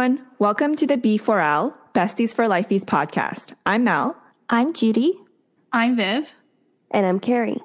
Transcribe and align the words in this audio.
everyone. 0.00 0.26
Welcome 0.38 0.76
to 0.76 0.86
the 0.86 0.96
B4L 0.96 1.74
Besties 1.92 2.34
for 2.34 2.46
Lifeies 2.46 2.84
podcast. 2.84 3.52
I'm 3.66 3.84
Mel. 3.84 4.16
I'm 4.48 4.72
Judy. 4.72 5.12
I'm 5.74 5.94
Viv. 5.94 6.26
And 6.90 7.04
I'm 7.04 7.20
Carrie. 7.20 7.60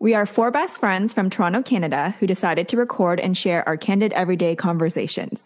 We 0.00 0.14
are 0.14 0.26
four 0.26 0.50
best 0.50 0.80
friends 0.80 1.14
from 1.14 1.30
Toronto, 1.30 1.62
Canada, 1.62 2.16
who 2.18 2.26
decided 2.26 2.66
to 2.66 2.76
record 2.76 3.20
and 3.20 3.38
share 3.38 3.62
our 3.68 3.76
candid 3.76 4.12
everyday 4.14 4.56
conversations. 4.56 5.44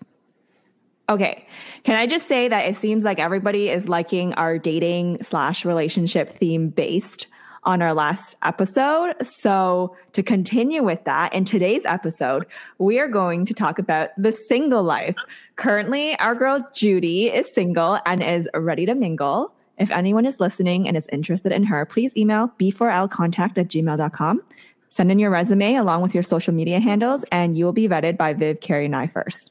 Okay, 1.10 1.46
can 1.84 1.96
I 1.96 2.06
just 2.06 2.26
say 2.26 2.48
that 2.48 2.64
it 2.64 2.76
seems 2.76 3.04
like 3.04 3.18
everybody 3.18 3.68
is 3.68 3.90
liking 3.90 4.32
our 4.34 4.56
dating 4.56 5.22
slash 5.22 5.66
relationship 5.66 6.38
theme 6.38 6.70
based 6.70 7.26
on 7.64 7.82
our 7.82 7.94
last 7.94 8.36
episode. 8.42 9.14
So, 9.22 9.96
to 10.12 10.22
continue 10.22 10.82
with 10.82 11.04
that, 11.04 11.32
in 11.34 11.44
today's 11.44 11.84
episode, 11.84 12.46
we 12.78 12.98
are 12.98 13.08
going 13.08 13.44
to 13.46 13.54
talk 13.54 13.78
about 13.78 14.10
the 14.16 14.32
single 14.32 14.82
life. 14.82 15.16
Currently, 15.56 16.18
our 16.18 16.34
girl 16.34 16.66
Judy 16.74 17.28
is 17.28 17.52
single 17.52 17.98
and 18.06 18.22
is 18.22 18.48
ready 18.54 18.86
to 18.86 18.94
mingle. 18.94 19.52
If 19.78 19.90
anyone 19.90 20.26
is 20.26 20.40
listening 20.40 20.88
and 20.88 20.96
is 20.96 21.06
interested 21.12 21.52
in 21.52 21.64
her, 21.64 21.84
please 21.84 22.16
email 22.16 22.52
b4lcontact 22.58 23.58
at 23.58 23.68
gmail.com. 23.68 24.42
Send 24.90 25.12
in 25.12 25.18
your 25.18 25.30
resume 25.30 25.76
along 25.76 26.02
with 26.02 26.14
your 26.14 26.22
social 26.22 26.54
media 26.54 26.80
handles, 26.80 27.24
and 27.30 27.56
you 27.56 27.64
will 27.64 27.72
be 27.72 27.88
vetted 27.88 28.16
by 28.16 28.32
Viv, 28.32 28.60
Carrie, 28.60 28.86
and 28.86 28.96
I 28.96 29.06
first. 29.06 29.50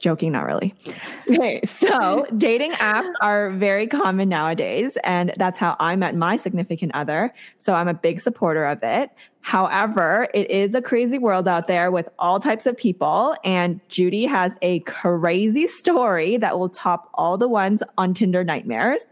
Joking, 0.00 0.32
not 0.32 0.46
really. 0.46 0.74
Okay, 1.30 1.60
so 1.66 2.26
dating 2.38 2.72
apps 2.72 3.12
are 3.20 3.50
very 3.50 3.86
common 3.86 4.30
nowadays, 4.30 4.96
and 5.04 5.30
that's 5.36 5.58
how 5.58 5.76
I 5.78 5.94
met 5.94 6.16
my 6.16 6.38
significant 6.38 6.92
other. 6.94 7.34
So 7.58 7.74
I'm 7.74 7.86
a 7.86 7.92
big 7.92 8.20
supporter 8.20 8.64
of 8.64 8.82
it. 8.82 9.10
However, 9.42 10.28
it 10.32 10.50
is 10.50 10.74
a 10.74 10.80
crazy 10.80 11.18
world 11.18 11.46
out 11.46 11.66
there 11.66 11.90
with 11.90 12.08
all 12.18 12.40
types 12.40 12.64
of 12.64 12.78
people, 12.78 13.36
and 13.44 13.80
Judy 13.88 14.24
has 14.24 14.56
a 14.62 14.80
crazy 14.80 15.66
story 15.66 16.38
that 16.38 16.58
will 16.58 16.70
top 16.70 17.10
all 17.14 17.36
the 17.36 17.48
ones 17.48 17.82
on 17.98 18.14
Tinder 18.14 18.42
nightmares. 18.42 19.02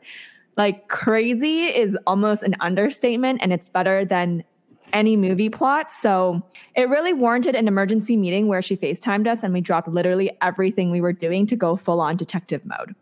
Like, 0.56 0.88
crazy 0.88 1.64
is 1.64 1.98
almost 2.06 2.42
an 2.42 2.56
understatement, 2.60 3.40
and 3.42 3.52
it's 3.52 3.68
better 3.68 4.06
than 4.06 4.42
any 4.92 5.16
movie 5.16 5.48
plot. 5.48 5.92
So 5.92 6.42
it 6.74 6.88
really 6.88 7.12
warranted 7.12 7.54
an 7.54 7.68
emergency 7.68 8.16
meeting 8.16 8.48
where 8.48 8.62
she 8.62 8.76
FaceTimed 8.76 9.26
us 9.26 9.42
and 9.42 9.52
we 9.52 9.60
dropped 9.60 9.88
literally 9.88 10.36
everything 10.42 10.90
we 10.90 11.00
were 11.00 11.12
doing 11.12 11.46
to 11.46 11.56
go 11.56 11.76
full 11.76 12.00
on 12.00 12.16
detective 12.16 12.64
mode. 12.64 12.94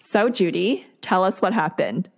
So, 0.00 0.28
Judy, 0.28 0.86
tell 1.00 1.24
us 1.24 1.42
what 1.42 1.52
happened. 1.52 2.08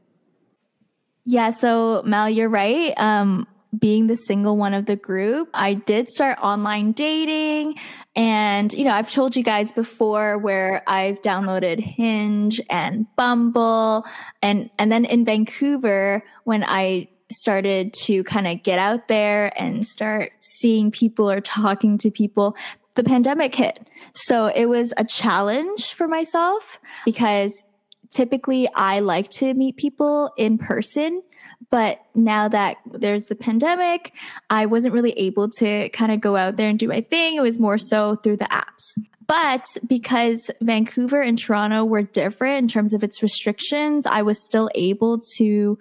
Yeah, 1.25 1.51
so 1.51 2.03
Mel, 2.05 2.29
you're 2.31 2.49
right. 2.49 2.93
Um, 2.99 3.47
being 3.79 4.07
the 4.07 4.17
single 4.17 4.57
one 4.57 4.73
of 4.73 4.87
the 4.87 4.97
group, 4.97 5.51
I 5.53 5.75
did 5.75 6.09
start 6.09 6.39
online 6.41 6.93
dating. 6.93 7.75
And, 8.17 8.73
you 8.73 8.85
know, 8.85 8.93
I've 8.93 9.11
told 9.11 9.37
you 9.37 9.43
guys 9.43 9.71
before 9.73 10.39
where 10.39 10.83
I've 10.87 11.21
downloaded 11.21 11.81
Hinge 11.81 12.61
and 12.71 13.07
Bumble. 13.17 14.05
And, 14.43 14.71
and 14.79 14.91
then 14.91 15.05
in 15.05 15.25
Vancouver, 15.25 16.25
when 16.45 16.65
I 16.65 17.09
started 17.31 17.93
to 17.93 18.25
kind 18.25 18.47
of 18.47 18.63
get 18.63 18.79
out 18.79 19.09
there 19.09 19.53
and 19.61 19.87
start 19.87 20.33
seeing 20.41 20.91
people 20.91 21.31
or 21.31 21.41
talking 21.41 21.99
to 21.99 22.11
people, 22.11 22.57
the 22.95 23.05
pandemic 23.05 23.55
hit. 23.55 23.81
So 24.15 24.47
it 24.47 24.67
was 24.67 24.93
a 24.97 25.05
challenge 25.05 25.95
for 25.95 26.09
myself 26.09 26.81
because 27.05 27.63
typically 28.11 28.69
I 28.75 29.01
like 29.01 29.29
to 29.31 29.55
meet 29.55 29.77
people 29.77 30.33
in 30.37 30.59
person. 30.59 31.23
But 31.71 32.01
now 32.15 32.49
that 32.49 32.79
there's 32.87 33.27
the 33.27 33.35
pandemic, 33.35 34.13
I 34.49 34.67
wasn't 34.67 34.95
really 34.95 35.13
able 35.13 35.51
to 35.59 35.89
kind 35.91 36.13
of 36.13 36.21
go 36.21 36.37
out 36.37 36.57
there 36.57 36.69
and 36.69 36.79
do 36.79 36.89
my 36.89 37.01
thing. 37.01 37.37
It 37.37 37.43
was 37.43 37.59
more 37.59 37.79
so 37.79 38.17
through 38.17 38.39
the 38.39 38.47
apps. 38.47 39.03
But 39.27 39.67
because 39.87 40.51
Vancouver 40.63 41.21
and 41.21 41.37
Toronto 41.37 41.85
were 41.85 42.03
different 42.03 42.59
in 42.59 42.69
terms 42.69 42.95
of 42.95 43.05
its 43.05 43.23
restrictions, 43.23 44.07
I 44.07 44.23
was 44.23 44.43
still 44.43 44.71
able 44.75 45.21
to 45.37 45.79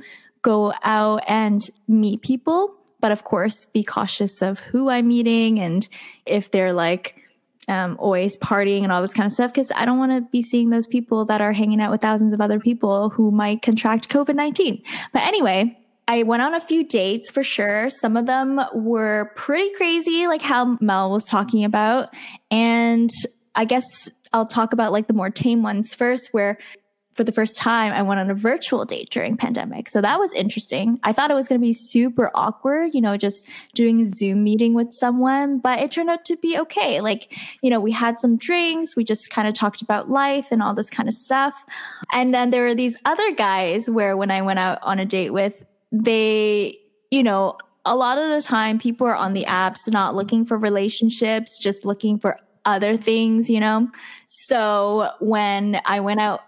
go 0.48 0.74
out 0.82 1.22
and 1.28 1.70
meet 1.90 2.22
people, 2.22 2.74
but 3.02 3.12
of 3.12 3.26
course, 3.26 3.66
be 3.66 3.84
cautious 3.84 4.42
of 4.42 4.60
who 4.60 4.90
I'm 4.90 5.10
meeting 5.10 5.60
and 5.60 5.86
if 6.26 6.52
they're 6.52 6.72
like, 6.72 7.22
um, 7.68 7.98
always 8.00 8.38
partying 8.38 8.84
and 8.84 8.94
all 8.94 9.02
this 9.02 9.14
kind 9.14 9.28
of 9.28 9.34
stuff 9.34 9.52
because 9.52 9.74
I 9.76 9.84
don't 9.84 9.98
want 9.98 10.14
to 10.14 10.22
be 10.32 10.42
seeing 10.42 10.70
those 10.70 10.88
people 10.88 11.26
that 11.26 11.42
are 11.42 11.52
hanging 11.52 11.82
out 11.82 11.92
with 11.92 12.00
thousands 12.00 12.32
of 12.32 12.40
other 12.40 12.62
people 12.62 13.10
who 13.10 13.30
might 13.30 13.62
contract 13.62 14.08
COVID 14.08 14.36
19. 14.36 14.82
But 15.12 15.24
anyway, 15.24 15.78
I 16.08 16.24
went 16.24 16.42
on 16.42 16.56
a 16.56 16.62
few 16.62 16.86
dates 16.86 17.30
for 17.30 17.44
sure. 17.44 17.90
Some 17.90 18.16
of 18.16 18.26
them 18.26 18.62
were 18.74 19.34
pretty 19.36 19.74
crazy, 19.74 20.28
like 20.28 20.42
how 20.42 20.78
Mel 20.80 21.12
was 21.12 21.26
talking 21.26 21.66
about. 21.66 22.08
And 22.50 23.10
I 23.54 23.66
guess 23.66 24.10
I'll 24.32 24.48
talk 24.48 24.72
about 24.72 24.94
like 24.94 25.08
the 25.08 25.14
more 25.14 25.30
tame 25.30 25.62
ones 25.62 25.94
first, 25.94 26.30
where 26.32 26.58
for 27.18 27.24
the 27.24 27.32
first 27.32 27.58
time, 27.58 27.92
I 27.92 28.04
went 28.04 28.20
on 28.20 28.30
a 28.30 28.36
virtual 28.36 28.86
date 28.86 29.10
during 29.10 29.38
pandemic. 29.38 29.90
So 29.90 30.02
that 30.02 30.20
was 30.20 30.32
interesting. 30.34 31.00
I 31.04 31.12
thought 31.12 31.32
it 31.32 31.34
was 31.34 31.48
going 31.48 31.60
to 31.60 31.66
be 31.66 31.74
super 31.74 32.30
awkward, 32.36 32.94
you 32.94 33.02
know, 33.02 33.18
just 33.18 33.48
doing 33.74 34.00
a 34.02 34.10
Zoom 34.10 34.44
meeting 34.44 34.76
with 34.76 34.94
someone, 34.94 35.58
but 35.58 35.80
it 35.80 35.90
turned 35.90 36.12
out 36.12 36.26
to 36.26 36.38
be 36.38 36.60
okay. 36.60 37.02
Like, 37.02 37.36
you 37.64 37.72
know, 37.72 37.80
we 37.80 37.92
had 37.92 38.20
some 38.20 38.38
drinks, 38.38 38.96
we 38.96 39.04
just 39.04 39.32
kind 39.32 39.48
of 39.48 39.56
talked 39.56 39.82
about 39.82 40.12
life 40.12 40.50
and 40.52 40.62
all 40.62 40.76
this 40.76 40.92
kind 40.92 41.10
of 41.10 41.16
stuff. 41.16 41.66
And 42.14 42.36
then 42.36 42.52
there 42.52 42.64
were 42.64 42.76
these 42.76 42.96
other 43.04 43.32
guys 43.32 43.90
where 43.90 44.16
when 44.16 44.30
I 44.30 44.44
went 44.44 44.60
out 44.60 44.78
on 44.84 45.00
a 45.00 45.06
date 45.06 45.32
with, 45.32 45.66
they, 45.92 46.78
you 47.10 47.24
know, 47.24 47.58
a 47.84 47.96
lot 47.96 48.20
of 48.20 48.30
the 48.30 48.42
time 48.42 48.78
people 48.78 49.08
are 49.08 49.16
on 49.16 49.34
the 49.34 49.46
apps 49.46 49.92
not 49.92 50.14
looking 50.14 50.46
for 50.46 50.56
relationships, 50.56 51.58
just 51.58 51.84
looking 51.84 52.20
for 52.20 52.38
other 52.64 52.96
things, 52.96 53.50
you 53.50 53.60
know? 53.60 53.88
So 54.28 55.12
when 55.20 55.82
I 55.86 56.02
went 56.02 56.20
out 56.20 56.42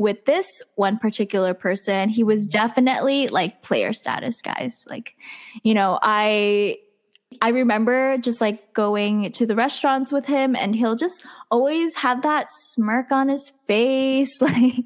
with 0.00 0.24
this 0.24 0.46
one 0.76 0.96
particular 0.96 1.52
person, 1.52 2.08
he 2.08 2.24
was 2.24 2.48
definitely 2.48 3.28
like 3.28 3.62
player 3.62 3.92
status, 3.92 4.40
guys. 4.40 4.82
Like, 4.88 5.14
you 5.62 5.74
know, 5.74 5.98
I 6.00 6.78
I 7.42 7.50
remember 7.50 8.16
just 8.16 8.40
like 8.40 8.72
going 8.72 9.30
to 9.32 9.44
the 9.44 9.54
restaurants 9.54 10.10
with 10.10 10.24
him 10.24 10.56
and 10.56 10.74
he'll 10.74 10.96
just 10.96 11.22
always 11.50 11.96
have 11.96 12.22
that 12.22 12.46
smirk 12.50 13.12
on 13.12 13.28
his 13.28 13.52
face, 13.68 14.32
like 14.40 14.84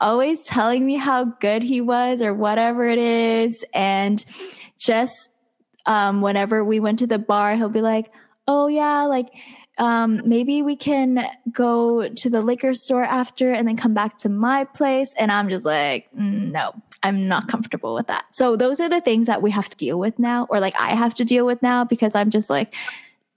always 0.00 0.40
telling 0.40 0.86
me 0.86 0.96
how 0.96 1.24
good 1.24 1.62
he 1.62 1.82
was 1.82 2.22
or 2.22 2.32
whatever 2.32 2.88
it 2.88 2.98
is. 2.98 3.62
And 3.74 4.24
just 4.78 5.30
um, 5.84 6.22
whenever 6.22 6.64
we 6.64 6.80
went 6.80 7.00
to 7.00 7.06
the 7.06 7.18
bar, 7.18 7.54
he'll 7.54 7.68
be 7.68 7.82
like, 7.82 8.10
Oh 8.46 8.66
yeah, 8.66 9.02
like 9.02 9.28
um, 9.78 10.22
maybe 10.24 10.60
we 10.62 10.76
can 10.76 11.26
go 11.52 12.08
to 12.08 12.30
the 12.30 12.40
liquor 12.40 12.74
store 12.74 13.04
after 13.04 13.52
and 13.52 13.66
then 13.68 13.76
come 13.76 13.94
back 13.94 14.18
to 14.18 14.28
my 14.28 14.64
place. 14.64 15.14
And 15.16 15.30
I'm 15.30 15.48
just 15.48 15.64
like, 15.64 16.08
mm, 16.12 16.50
no, 16.50 16.74
I'm 17.02 17.28
not 17.28 17.48
comfortable 17.48 17.94
with 17.94 18.08
that. 18.08 18.24
So 18.32 18.56
those 18.56 18.80
are 18.80 18.88
the 18.88 19.00
things 19.00 19.28
that 19.28 19.40
we 19.40 19.52
have 19.52 19.68
to 19.68 19.76
deal 19.76 19.98
with 19.98 20.18
now, 20.18 20.46
or 20.50 20.58
like 20.60 20.74
I 20.80 20.94
have 20.96 21.14
to 21.14 21.24
deal 21.24 21.46
with 21.46 21.62
now 21.62 21.84
because 21.84 22.14
I'm 22.14 22.30
just 22.30 22.50
like, 22.50 22.74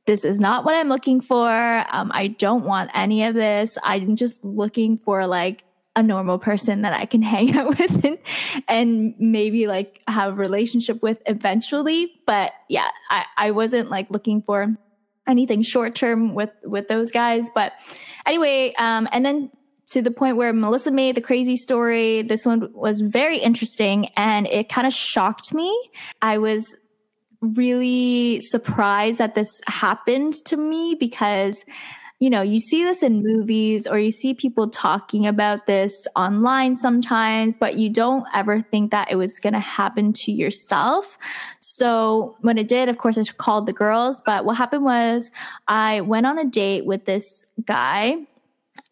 this 0.06 0.25
is 0.25 0.40
not 0.40 0.66
what 0.66 0.75
I'm 0.75 0.90
looking 0.90 1.22
for. 1.22 1.85
Um, 1.91 2.12
I 2.13 2.28
don't 2.28 2.66
want 2.66 2.90
any 2.96 3.24
of 3.24 3.35
this. 3.35 3.78
I'm 3.84 4.16
just 4.16 4.44
looking 4.44 4.97
for 4.97 5.28
like 5.28 5.63
a 5.96 6.01
normal 6.01 6.40
person 6.40 6.81
that 6.81 6.94
I 6.94 7.06
can 7.06 7.22
hang 7.22 7.56
out 7.56 7.78
with 7.78 8.03
and, 8.03 8.18
and 8.68 9.13
maybe 9.19 9.68
like 9.68 10.01
have 10.07 10.34
a 10.34 10.35
relationship 10.35 11.03
with 11.03 11.22
eventually. 11.28 12.13
But 12.25 12.53
yeah, 12.68 12.90
I, 13.12 13.25
I 13.38 13.51
wasn't 13.51 13.91
like 13.91 14.09
looking 14.09 14.41
for 14.41 14.75
anything 15.28 15.62
short 15.62 15.96
term 15.96 16.34
with 16.34 16.52
with 16.64 16.88
those 16.88 17.12
guys. 17.12 17.50
But 17.54 17.74
anyway, 18.26 18.74
um, 18.78 19.08
and 19.12 19.26
then 19.26 19.52
to 19.92 20.02
the 20.02 20.12
point 20.12 20.38
where 20.38 20.54
Melissa 20.54 20.90
made 20.90 21.16
the 21.16 21.22
crazy 21.22 21.58
story. 21.58 22.22
This 22.22 22.46
one 22.46 22.72
was 22.74 23.02
very 23.02 23.40
interesting 23.40 24.08
and 24.16 24.48
it 24.48 24.70
kind 24.70 24.88
of 24.88 24.94
shocked 24.94 25.54
me. 25.54 25.78
I 26.22 26.38
was 26.38 26.76
really 27.42 28.40
surprised 28.40 29.18
that 29.18 29.36
this 29.36 29.60
happened 29.68 30.34
to 30.45 30.56
me 30.56 30.95
because 30.98 31.66
you 32.21 32.29
know, 32.29 32.44
you 32.44 32.59
see 32.59 32.83
this 32.83 33.01
in 33.01 33.23
movies 33.23 33.88
or 33.88 33.97
you 33.97 34.12
see 34.12 34.35
people 34.35 34.69
talking 34.69 35.25
about 35.25 35.65
this 35.65 36.07
online 36.15 36.77
sometimes, 36.77 37.56
but 37.56 37.79
you 37.79 37.89
don't 37.89 38.23
ever 38.35 38.62
think 38.62 38.91
that 38.91 39.09
it 39.09 39.15
was 39.15 39.39
going 39.39 39.53
to 39.53 39.59
happen 39.59 40.13
to 40.13 40.31
yourself. 40.31 41.18
So 41.62 42.38
when 42.41 42.59
it 42.59 42.68
did, 42.68 42.89
of 42.89 43.00
course, 43.00 43.18
I 43.18 43.23
called 43.23 43.65
the 43.65 43.73
girls, 43.73 44.21
but 44.23 44.45
what 44.45 44.56
happened 44.56 44.83
was 44.83 45.31
I 45.68 46.01
went 46.01 46.27
on 46.27 46.38
a 46.38 46.45
date 46.45 46.85
with 46.85 47.06
this 47.06 47.47
guy 47.65 48.18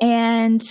and 0.02 0.64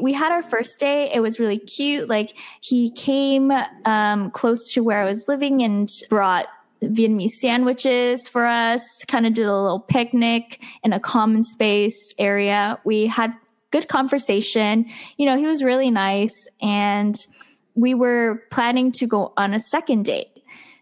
we 0.00 0.14
had 0.14 0.32
our 0.32 0.42
first 0.42 0.78
day. 0.78 1.10
It 1.12 1.20
was 1.20 1.38
really 1.38 1.58
cute. 1.58 2.08
Like 2.08 2.34
he 2.62 2.90
came 2.92 3.52
um, 3.84 4.30
close 4.30 4.72
to 4.72 4.82
where 4.82 5.02
I 5.02 5.04
was 5.04 5.28
living 5.28 5.62
and 5.62 5.86
brought 6.08 6.46
Vietnamese 6.88 7.30
sandwiches 7.40 8.28
for 8.28 8.46
us, 8.46 8.82
kind 9.08 9.26
of 9.26 9.34
did 9.34 9.46
a 9.46 9.56
little 9.56 9.80
picnic 9.80 10.62
in 10.82 10.92
a 10.92 11.00
common 11.00 11.44
space 11.44 12.14
area. 12.18 12.78
We 12.84 13.06
had 13.06 13.34
good 13.70 13.88
conversation. 13.88 14.86
You 15.16 15.26
know, 15.26 15.36
he 15.36 15.46
was 15.46 15.62
really 15.62 15.90
nice 15.90 16.48
and 16.60 17.16
we 17.74 17.94
were 17.94 18.42
planning 18.50 18.92
to 18.92 19.06
go 19.06 19.32
on 19.36 19.52
a 19.52 19.60
second 19.60 20.04
date. 20.04 20.28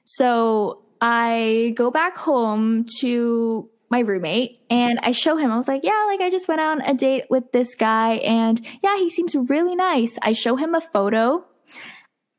So 0.04 0.82
I 1.00 1.72
go 1.76 1.90
back 1.90 2.16
home 2.16 2.86
to 3.00 3.68
my 3.90 4.00
roommate 4.00 4.60
and 4.70 4.98
I 5.02 5.12
show 5.12 5.36
him, 5.36 5.50
I 5.50 5.56
was 5.56 5.68
like, 5.68 5.84
yeah, 5.84 6.04
like 6.08 6.20
I 6.20 6.30
just 6.30 6.48
went 6.48 6.60
on 6.60 6.80
a 6.80 6.94
date 6.94 7.24
with 7.30 7.52
this 7.52 7.74
guy 7.74 8.14
and 8.14 8.60
yeah, 8.82 8.96
he 8.96 9.10
seems 9.10 9.34
really 9.34 9.76
nice. 9.76 10.18
I 10.22 10.32
show 10.32 10.56
him 10.56 10.74
a 10.74 10.80
photo 10.80 11.44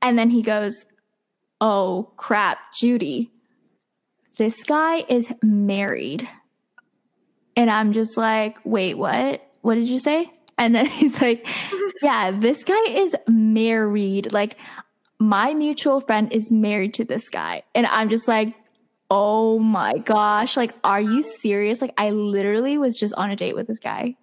and 0.02 0.18
then 0.18 0.30
he 0.30 0.42
goes, 0.42 0.86
oh 1.62 2.12
crap, 2.18 2.58
Judy, 2.74 3.32
this 4.38 4.64
guy 4.64 5.04
is 5.10 5.32
married. 5.42 6.28
And 7.56 7.70
I'm 7.70 7.94
just 7.94 8.18
like, 8.18 8.58
wait, 8.64 8.98
what? 8.98 9.42
What 9.62 9.76
did 9.76 9.88
you 9.88 10.00
say? 10.00 10.32
And 10.58 10.76
then 10.76 10.86
he's 10.86 11.22
like, 11.22 11.48
yeah, 12.02 12.32
this 12.32 12.64
guy 12.64 12.84
is 12.90 13.16
married. 13.28 14.34
Like, 14.34 14.58
my 15.20 15.54
mutual 15.54 16.02
friend 16.02 16.32
is 16.32 16.52
married 16.52 16.94
to 16.96 17.06
this 17.06 17.30
guy. 17.30 17.64
And 17.74 17.86
I'm 17.88 18.10
just 18.10 18.28
like, 18.28 18.54
oh 19.10 19.60
my 19.60 19.98
gosh. 19.98 20.58
Like, 20.58 20.74
are 20.84 21.02
you 21.02 21.22
serious? 21.22 21.82
Like, 21.82 21.94
I 21.98 22.10
literally 22.10 22.78
was 22.78 22.98
just 22.98 23.14
on 23.16 23.32
a 23.32 23.36
date 23.36 23.56
with 23.56 23.68
this 23.68 23.80
guy. 23.80 24.16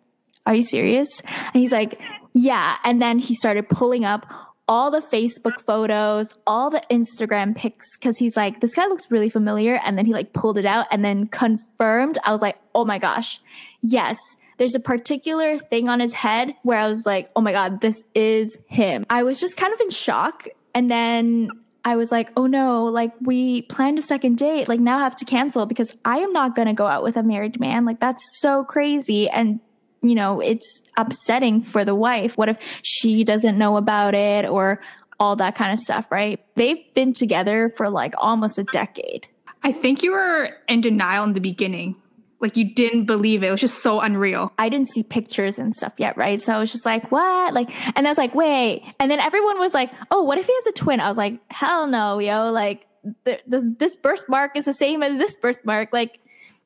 Are 0.45 0.55
you 0.55 0.63
serious? 0.63 1.09
And 1.55 1.63
he's 1.63 1.73
like, 1.73 2.01
yeah. 2.35 2.77
And 2.85 3.01
then 3.01 3.19
he 3.19 3.35
started 3.35 3.69
pulling 3.69 4.05
up 4.05 4.27
all 4.69 4.91
the 4.91 5.01
Facebook 5.01 5.61
photos, 5.61 6.35
all 6.47 6.71
the 6.71 6.83
Instagram 6.91 7.57
pics, 7.57 7.97
because 7.97 8.19
he's 8.19 8.37
like, 8.37 8.61
this 8.61 8.75
guy 8.75 8.87
looks 8.87 9.11
really 9.11 9.29
familiar. 9.29 9.81
And 9.85 9.99
then 9.99 10.07
he 10.07 10.13
like 10.13 10.33
pulled 10.33 10.59
it 10.59 10.67
out 10.67 10.87
and 10.91 11.05
then 11.05 11.27
confirmed. 11.27 12.19
I 12.25 12.33
was 12.33 12.43
like, 12.43 12.57
oh 12.75 12.85
my 12.85 12.99
gosh, 12.99 13.41
yes. 13.81 14.19
There's 14.59 14.75
a 14.75 14.81
particular 14.81 15.59
thing 15.59 15.89
on 15.89 15.99
his 15.99 16.13
head 16.13 16.55
where 16.63 16.79
I 16.79 16.87
was 16.89 17.05
like, 17.05 17.31
oh 17.35 17.41
my 17.41 17.53
God, 17.53 17.81
this 17.81 18.05
is 18.15 18.57
him. 18.67 19.05
I 19.11 19.25
was 19.25 19.41
just 19.41 19.57
kind 19.57 19.73
of 19.73 19.81
in 19.81 19.91
shock. 19.91 20.47
And 20.75 20.91
then 20.91 21.51
I 21.85 21.97
was 21.97 22.13
like, 22.13 22.31
oh 22.37 22.47
no, 22.47 22.85
like 22.85 23.13
we 23.21 23.63
planned 23.63 23.99
a 23.99 24.03
second 24.03 24.39
date. 24.39 24.69
Like 24.69 24.79
now 24.79 24.99
I 24.99 25.05
have 25.05 25.17
to 25.17 25.25
cancel 25.25 25.67
because 25.67 25.97
I 26.05 26.19
am 26.19 26.33
not 26.33 26.55
going 26.55 26.69
to 26.69 26.75
go 26.75 26.87
out 26.87 27.03
with 27.03 27.17
a 27.17 27.23
married 27.23 27.59
man. 27.59 27.85
Like 27.85 27.99
that's 27.99 28.23
so 28.41 28.63
crazy. 28.63 29.29
And 29.29 29.59
you 30.03 30.15
know, 30.15 30.41
it's 30.41 30.83
upsetting 30.97 31.63
for 31.63 31.85
the 31.85 31.95
wife. 31.95 32.37
What 32.37 32.49
if 32.49 32.59
she 32.83 33.25
doesn't 33.25 33.57
know 33.57 33.77
about 33.77 34.15
it 34.15 34.45
or 34.45 34.81
all 35.21 35.37
that 35.37 35.55
kind 35.55 35.73
of 35.73 35.79
stuff, 35.79 36.07
right? 36.11 36.45
They've 36.57 36.83
been 36.95 37.13
together 37.13 37.73
for 37.77 37.89
like 37.89 38.15
almost 38.19 38.59
a 38.59 38.65
decade. 38.65 39.29
I 39.63 39.71
think 39.71 40.03
you 40.03 40.11
were 40.11 40.51
in 40.69 40.81
denial 40.81 41.23
in 41.25 41.35
the 41.35 41.41
beginning. 41.41 41.95
Like 42.41 42.57
you 42.57 42.65
didn't 42.65 43.05
believe 43.05 43.45
it. 43.45 43.47
It 43.47 43.51
was 43.53 43.61
just 43.61 43.85
so 43.85 44.01
unreal. 44.01 44.53
I 44.59 44.69
didn't 44.69 44.89
see 44.89 45.05
pictures 45.05 45.61
and 45.61 45.73
stuff 45.77 45.93
yet, 45.97 46.17
right? 46.17 46.43
So 46.43 46.53
I 46.53 46.59
was 46.59 46.73
just 46.73 46.85
like, 46.85 47.13
what? 47.13 47.55
Like, 47.55 47.71
and 47.97 48.05
I 48.05 48.11
was 48.11 48.19
like, 48.19 48.35
wait. 48.35 48.83
And 48.99 49.09
then 49.09 49.21
everyone 49.21 49.61
was 49.61 49.73
like, 49.73 49.93
oh, 50.11 50.25
what 50.25 50.39
if 50.39 50.47
he 50.47 50.53
has 50.53 50.67
a 50.67 50.73
twin? 50.73 50.99
I 50.99 51.09
was 51.09 51.17
like, 51.17 51.39
hell 51.53 51.87
no, 51.87 52.19
yo. 52.19 52.51
Like, 52.51 52.89
the, 53.25 53.39
the, 53.47 53.77
this 53.79 53.95
birthmark 53.95 54.57
is 54.57 54.65
the 54.65 54.75
same 54.75 55.05
as 55.05 55.17
this 55.19 55.37
birthmark. 55.37 55.93
Like, 55.93 56.19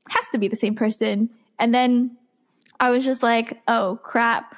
has 0.09 0.25
to 0.33 0.39
be 0.39 0.49
the 0.49 0.57
same 0.57 0.75
person. 0.75 1.29
And 1.59 1.75
then 1.75 2.17
I 2.81 2.91
was 2.91 3.05
just 3.05 3.23
like, 3.23 3.61
oh 3.69 3.99
crap, 4.03 4.55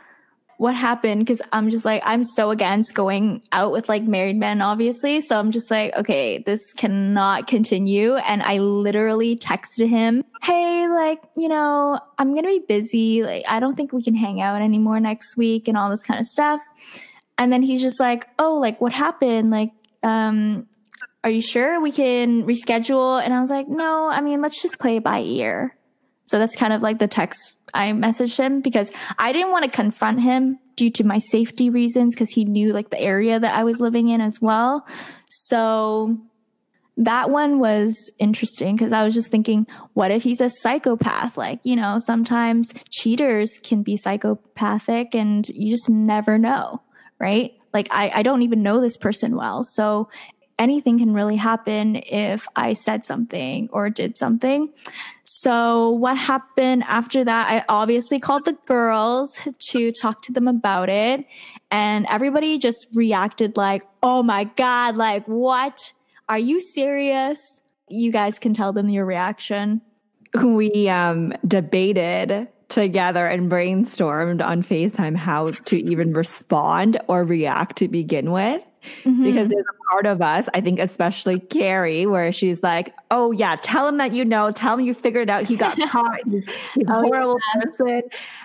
what 0.59 0.75
happened? 0.75 1.21
Because 1.21 1.41
I'm 1.53 1.71
just 1.71 1.85
like, 1.85 2.03
I'm 2.05 2.25
so 2.25 2.51
against 2.51 2.93
going 2.93 3.43
out 3.53 3.71
with 3.71 3.89
like 3.89 4.03
married 4.03 4.37
men, 4.37 4.61
obviously. 4.61 5.21
So 5.21 5.39
I'm 5.39 5.53
just 5.53 5.71
like, 5.71 5.95
okay, 5.95 6.43
this 6.45 6.73
cannot 6.73 7.47
continue. 7.47 8.17
And 8.17 8.43
I 8.43 8.59
literally 8.59 9.37
texted 9.37 9.89
him, 9.89 10.25
hey, 10.43 10.89
like, 10.89 11.23
you 11.37 11.49
know, 11.49 12.01
I'm 12.19 12.33
going 12.33 12.43
to 12.43 12.49
be 12.49 12.65
busy. 12.67 13.23
Like, 13.23 13.45
I 13.49 13.61
don't 13.61 13.77
think 13.77 13.93
we 13.93 14.03
can 14.03 14.17
hang 14.17 14.41
out 14.41 14.61
anymore 14.61 14.99
next 14.99 15.37
week 15.37 15.69
and 15.69 15.79
all 15.79 15.91
this 15.91 16.03
kind 16.03 16.19
of 16.19 16.27
stuff. 16.27 16.61
And 17.39 17.53
then 17.53 17.63
he's 17.63 17.81
just 17.81 18.01
like, 18.01 18.29
oh, 18.41 18.55
like, 18.55 18.81
what 18.81 18.93
happened? 18.93 19.53
Like, 19.53 19.71
um, 20.03 20.67
are 21.23 21.31
you 21.31 21.41
sure 21.41 21.81
we 21.81 21.93
can 21.93 22.43
reschedule? 22.43 23.23
And 23.23 23.33
I 23.33 23.41
was 23.41 23.51
like, 23.51 23.69
no, 23.69 24.09
I 24.09 24.21
mean, 24.21 24.43
let's 24.43 24.61
just 24.61 24.81
play 24.81 24.99
by 24.99 25.21
ear. 25.21 25.78
So 26.29 26.39
that's 26.39 26.55
kind 26.55 26.75
of 26.75 26.83
like 26.83 26.99
the 26.99 27.09
text 27.09 27.57
I 27.73 27.89
messaged 27.93 28.39
him 28.39 28.61
because 28.61 28.91
I 29.19 29.33
didn't 29.33 29.51
want 29.51 29.65
to 29.65 29.71
confront 29.71 30.21
him 30.21 30.59
due 30.77 30.91
to 30.91 31.05
my 31.05 31.19
safety 31.19 31.71
reasons 31.71 32.15
because 32.15 32.31
he 32.31 32.45
knew 32.45 32.75
like 32.75 32.91
the 32.91 33.01
area 33.01 33.41
that 33.41 33.55
I 33.55 33.65
was 33.65 33.81
living 33.81 34.09
in 34.09 34.21
as 34.21 34.39
well. 34.39 34.87
So 35.29 36.19
that 36.99 37.31
one 37.31 37.61
was 37.61 38.11
interesting 38.19 38.77
because 38.77 38.93
I 38.93 39.05
was 39.05 39.15
just 39.15 39.31
thinking, 39.31 39.67
what 39.95 40.11
if 40.11 40.23
he's 40.23 40.43
a 40.43 40.51
psychopath? 40.51 41.39
Like, 41.39 41.61
you 41.63 41.77
know, 41.77 41.99
sometimes 41.99 42.75
cheaters 42.91 43.59
can 43.63 43.83
be 43.83 43.97
psychopathic 43.97 45.15
and 45.15 45.49
you 45.49 45.75
just 45.75 45.89
never 45.89 46.37
know, 46.37 46.83
right? 47.19 47.53
Like, 47.73 47.89
I, 47.91 48.11
I 48.17 48.23
don't 48.23 48.43
even 48.43 48.63
know 48.63 48.83
this 48.83 48.99
person 48.99 49.35
well. 49.35 49.63
So 49.63 50.11
anything 50.59 50.99
can 50.99 51.13
really 51.13 51.37
happen 51.37 51.97
if 51.97 52.47
I 52.57 52.73
said 52.73 53.05
something 53.05 53.69
or 53.73 53.91
did 53.91 54.17
something. 54.17 54.73
So, 55.25 55.91
what 55.91 56.17
happened 56.17 56.85
after 56.87 57.25
that? 57.25 57.51
I 57.51 57.65
obviously 57.69 58.19
called 58.19 58.45
the 58.45 58.57
girls 58.67 59.39
to 59.71 59.93
talk 59.93 60.23
to 60.23 60.33
them 60.33 60.49
about 60.49 60.89
it. 60.89 61.25
And 61.71 62.07
everybody 62.09 62.59
just 62.59 62.87
reacted 62.95 63.57
like, 63.57 63.83
oh 64.03 64.23
my 64.23 64.45
God, 64.45 64.97
like, 64.97 65.27
what? 65.27 65.93
Are 66.29 66.39
you 66.39 66.61
serious? 66.61 67.39
You 67.89 68.13
guys 68.13 68.39
can 68.39 68.53
tell 68.53 68.73
them 68.73 68.89
your 68.89 69.05
reaction. 69.05 69.81
We 70.35 70.89
um, 70.91 71.33
debated 71.47 72.49
together 72.69 73.27
and 73.27 73.51
brainstormed 73.51 74.45
on 74.45 74.63
FaceTime 74.63 75.17
how 75.17 75.51
to 75.51 75.79
even 75.91 76.13
respond 76.13 77.01
or 77.09 77.25
react 77.25 77.77
to 77.79 77.89
begin 77.89 78.31
with. 78.31 78.63
Mm-hmm. 79.05 79.23
Because 79.23 79.49
there's 79.49 79.65
a 79.69 79.93
part 79.93 80.07
of 80.07 80.23
us, 80.23 80.49
I 80.55 80.61
think, 80.61 80.79
especially 80.79 81.41
Carrie, 81.41 82.07
where 82.07 82.33
she's 82.33 82.63
like, 82.63 82.95
"Oh 83.11 83.33
yeah, 83.33 83.57
tell 83.57 83.89
him 83.89 83.97
that 83.99 84.13
you 84.13 84.25
know. 84.25 84.51
Tell 84.51 84.75
him 84.75 84.81
you 84.81 84.95
figured 84.95 85.31
out 85.31 85.45
he 85.45 85.57
got 85.57 85.79
caught. 85.91 86.21
He's, 86.29 86.45
he's 86.75 86.87
oh, 86.89 87.01
a 87.01 87.03
horrible 87.03 87.39
yeah. 87.55 87.63
person." 87.63 88.03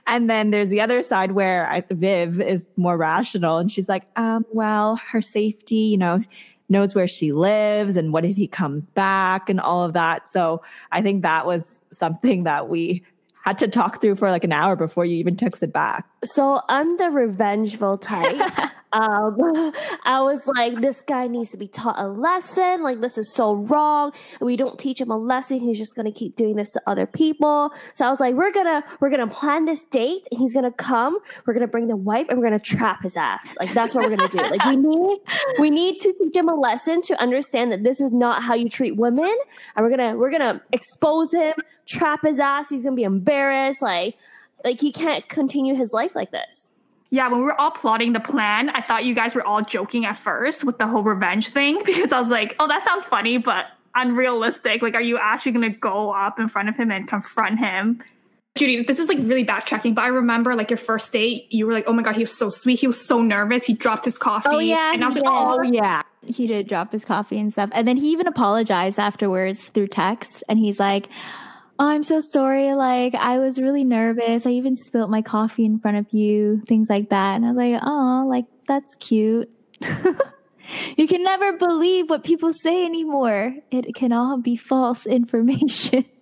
And 0.07 0.29
then 0.29 0.51
there's 0.51 0.69
the 0.69 0.81
other 0.81 1.01
side 1.01 1.31
where 1.31 1.69
I, 1.69 1.83
Viv 1.89 2.41
is 2.41 2.67
more 2.77 2.97
rational, 2.97 3.57
and 3.57 3.71
she's 3.71 3.89
like, 3.89 4.03
um, 4.15 4.45
"Well, 4.51 4.97
her 5.11 5.21
safety, 5.21 5.75
you 5.75 5.97
know." 5.97 6.23
knows 6.69 6.95
where 6.95 7.09
she 7.09 7.33
lives 7.33 7.97
and 7.97 8.13
what 8.13 8.25
if 8.25 8.37
he 8.37 8.47
comes 8.47 8.85
back 8.95 9.47
and 9.49 9.59
all 9.59 9.83
of 9.83 9.93
that 9.93 10.25
so 10.25 10.61
i 10.93 11.01
think 11.01 11.21
that 11.21 11.45
was 11.45 11.81
something 11.91 12.43
that 12.43 12.67
we 12.67 13.03
had 13.43 13.57
to 13.57 13.67
talk 13.67 13.99
through 13.99 14.15
for 14.15 14.31
like 14.31 14.45
an 14.45 14.53
hour 14.53 14.75
before 14.75 15.05
you 15.05 15.17
even 15.17 15.35
texted 15.35 15.73
back. 15.73 16.07
So 16.23 16.61
I'm 16.69 16.95
the 16.97 17.09
revengeful 17.09 17.97
type. 17.97 18.51
um, 18.93 19.37
I 20.03 20.21
was 20.21 20.47
like, 20.47 20.79
this 20.81 21.01
guy 21.01 21.27
needs 21.27 21.51
to 21.51 21.57
be 21.57 21.67
taught 21.67 21.99
a 21.99 22.07
lesson. 22.07 22.83
Like, 22.83 23.01
this 23.01 23.17
is 23.17 23.33
so 23.33 23.55
wrong. 23.55 24.13
We 24.39 24.55
don't 24.55 24.79
teach 24.79 25.01
him 25.01 25.11
a 25.11 25.17
lesson. 25.17 25.59
He's 25.59 25.77
just 25.77 25.95
gonna 25.95 26.11
keep 26.11 26.35
doing 26.35 26.55
this 26.55 26.71
to 26.71 26.81
other 26.87 27.05
people. 27.05 27.71
So 27.93 28.05
I 28.05 28.09
was 28.09 28.19
like, 28.19 28.35
we're 28.35 28.51
gonna 28.51 28.83
we're 28.99 29.09
gonna 29.09 29.27
plan 29.27 29.65
this 29.65 29.85
date. 29.85 30.27
He's 30.31 30.53
gonna 30.53 30.71
come. 30.71 31.17
We're 31.45 31.53
gonna 31.53 31.67
bring 31.67 31.87
the 31.87 31.97
wife, 31.97 32.27
and 32.29 32.37
we're 32.37 32.45
gonna 32.45 32.59
trap 32.59 33.03
his 33.03 33.17
ass. 33.17 33.57
Like 33.59 33.73
that's 33.73 33.93
what 33.93 34.03
we're 34.03 34.15
gonna 34.15 34.29
do. 34.29 34.37
Like 34.39 34.65
we 34.65 34.75
need 34.75 35.19
we 35.59 35.69
need 35.69 35.99
to 36.01 36.13
teach 36.13 36.35
him 36.35 36.49
a 36.49 36.55
lesson 36.55 37.01
to 37.03 37.21
understand 37.21 37.71
that 37.71 37.83
this 37.83 37.99
is 37.99 38.11
not 38.11 38.43
how 38.43 38.53
you 38.53 38.69
treat 38.69 38.95
women. 38.95 39.35
And 39.75 39.83
we're 39.83 39.89
gonna 39.89 40.15
we're 40.15 40.31
gonna 40.31 40.61
expose 40.71 41.33
him 41.33 41.53
trap 41.85 42.21
his 42.23 42.39
ass. 42.39 42.69
He's 42.69 42.83
gonna 42.83 42.95
be 42.95 43.03
embarrassed. 43.03 43.81
Like, 43.81 44.15
like 44.63 44.79
he 44.79 44.91
can't 44.91 45.27
continue 45.27 45.75
his 45.75 45.93
life 45.93 46.15
like 46.15 46.31
this. 46.31 46.72
Yeah, 47.13 47.27
when 47.27 47.41
we 47.41 47.45
were 47.45 47.61
all 47.61 47.69
plotting 47.69 48.13
the 48.13 48.19
plan, 48.19 48.71
I 48.71 48.81
thought 48.81 49.05
you 49.05 49.13
guys 49.13 49.35
were 49.35 49.45
all 49.45 49.61
joking 49.61 50.03
at 50.03 50.17
first 50.17 50.63
with 50.63 50.79
the 50.79 50.87
whole 50.87 51.03
revenge 51.03 51.49
thing 51.49 51.79
because 51.85 52.11
I 52.11 52.19
was 52.19 52.31
like, 52.31 52.55
oh, 52.59 52.67
that 52.67 52.83
sounds 52.83 53.05
funny, 53.05 53.37
but 53.37 53.67
unrealistic. 53.93 54.81
Like, 54.81 54.95
are 54.95 55.01
you 55.01 55.19
actually 55.19 55.51
gonna 55.51 55.69
go 55.69 56.11
up 56.11 56.39
in 56.39 56.49
front 56.49 56.69
of 56.69 56.75
him 56.75 56.89
and 56.89 57.07
confront 57.07 57.59
him? 57.59 58.03
Judy, 58.55 58.83
this 58.83 58.97
is 58.97 59.09
like 59.09 59.19
really 59.19 59.45
backtracking, 59.45 59.93
but 59.93 60.01
I 60.01 60.07
remember 60.07 60.55
like 60.55 60.71
your 60.71 60.77
first 60.77 61.13
date, 61.13 61.45
you 61.51 61.67
were 61.67 61.73
like, 61.73 61.83
oh 61.85 61.93
my 61.93 62.01
God, 62.01 62.15
he 62.15 62.23
was 62.23 62.35
so 62.35 62.49
sweet. 62.49 62.79
He 62.79 62.87
was 62.87 63.05
so 63.05 63.21
nervous. 63.21 63.65
He 63.65 63.73
dropped 63.75 64.05
his 64.05 64.17
coffee. 64.17 64.49
Oh, 64.51 64.57
yeah. 64.57 64.91
And 64.91 65.03
I 65.03 65.07
was 65.07 65.15
like, 65.15 65.25
oh, 65.27 65.61
yeah. 65.61 66.01
He 66.25 66.47
did 66.47 66.67
drop 66.67 66.93
his 66.93 67.05
coffee 67.05 67.39
and 67.39 67.51
stuff. 67.51 67.69
And 67.73 67.87
then 67.87 67.97
he 67.97 68.11
even 68.11 68.25
apologized 68.25 68.97
afterwards 68.97 69.69
through 69.69 69.89
text. 69.89 70.43
And 70.49 70.57
he's 70.57 70.79
like, 70.79 71.09
I'm 71.79 72.03
so 72.03 72.19
sorry. 72.19 72.73
Like, 72.73 73.15
I 73.15 73.39
was 73.39 73.59
really 73.59 73.83
nervous. 73.83 74.45
I 74.45 74.51
even 74.51 74.75
spilt 74.75 75.09
my 75.09 75.21
coffee 75.21 75.65
in 75.65 75.77
front 75.77 75.97
of 75.97 76.07
you, 76.11 76.61
things 76.67 76.89
like 76.89 77.09
that. 77.09 77.35
And 77.35 77.45
I 77.45 77.49
was 77.49 77.57
like, 77.57 77.81
oh, 77.83 78.25
like, 78.27 78.45
that's 78.67 78.95
cute. 78.95 79.49
you 80.97 81.07
can 81.07 81.23
never 81.23 81.57
believe 81.57 82.09
what 82.09 82.23
people 82.23 82.53
say 82.53 82.85
anymore. 82.85 83.55
It 83.71 83.95
can 83.95 84.11
all 84.11 84.37
be 84.37 84.55
false 84.55 85.05
information. 85.05 86.05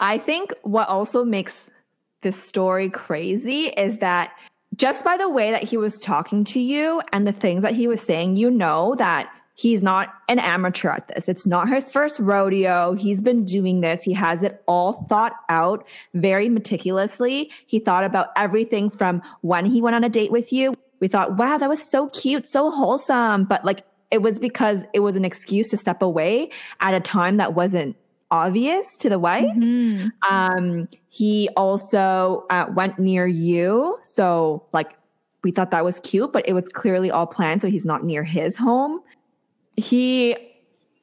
I 0.00 0.18
think 0.18 0.52
what 0.62 0.88
also 0.88 1.24
makes 1.24 1.68
this 2.22 2.42
story 2.42 2.90
crazy 2.90 3.66
is 3.66 3.98
that 3.98 4.32
just 4.74 5.04
by 5.04 5.16
the 5.16 5.28
way 5.28 5.52
that 5.52 5.62
he 5.62 5.76
was 5.76 5.96
talking 5.96 6.44
to 6.44 6.60
you 6.60 7.00
and 7.12 7.26
the 7.26 7.32
things 7.32 7.62
that 7.62 7.74
he 7.74 7.88
was 7.88 8.02
saying, 8.02 8.36
you 8.36 8.50
know 8.50 8.94
that 8.96 9.30
He's 9.58 9.82
not 9.82 10.12
an 10.28 10.38
amateur 10.38 10.90
at 10.90 11.08
this. 11.08 11.28
It's 11.28 11.46
not 11.46 11.70
his 11.70 11.90
first 11.90 12.18
rodeo. 12.18 12.92
He's 12.92 13.22
been 13.22 13.42
doing 13.42 13.80
this. 13.80 14.02
He 14.02 14.12
has 14.12 14.42
it 14.42 14.62
all 14.68 14.92
thought 14.92 15.32
out 15.48 15.86
very 16.12 16.50
meticulously. 16.50 17.50
He 17.66 17.78
thought 17.78 18.04
about 18.04 18.28
everything 18.36 18.90
from 18.90 19.22
when 19.40 19.64
he 19.64 19.80
went 19.80 19.96
on 19.96 20.04
a 20.04 20.10
date 20.10 20.30
with 20.30 20.52
you. 20.52 20.74
We 21.00 21.08
thought, 21.08 21.38
wow, 21.38 21.56
that 21.56 21.70
was 21.70 21.82
so 21.82 22.10
cute, 22.10 22.46
so 22.46 22.70
wholesome. 22.70 23.44
But 23.44 23.64
like, 23.64 23.82
it 24.10 24.20
was 24.20 24.38
because 24.38 24.82
it 24.92 25.00
was 25.00 25.16
an 25.16 25.24
excuse 25.24 25.70
to 25.70 25.78
step 25.78 26.02
away 26.02 26.50
at 26.80 26.92
a 26.92 27.00
time 27.00 27.38
that 27.38 27.54
wasn't 27.54 27.96
obvious 28.30 28.98
to 28.98 29.08
the 29.08 29.18
wife. 29.18 29.56
Mhm. 29.56 30.10
Um, 30.28 30.86
he 31.08 31.48
also 31.56 32.44
uh, 32.50 32.66
went 32.74 32.98
near 32.98 33.26
you. 33.26 33.98
So, 34.02 34.66
like, 34.74 34.98
we 35.42 35.50
thought 35.50 35.70
that 35.70 35.84
was 35.84 35.98
cute, 36.00 36.32
but 36.32 36.46
it 36.46 36.52
was 36.52 36.68
clearly 36.68 37.10
all 37.10 37.26
planned. 37.26 37.62
So, 37.62 37.68
he's 37.68 37.86
not 37.86 38.04
near 38.04 38.22
his 38.22 38.54
home. 38.54 39.00
He 39.76 40.36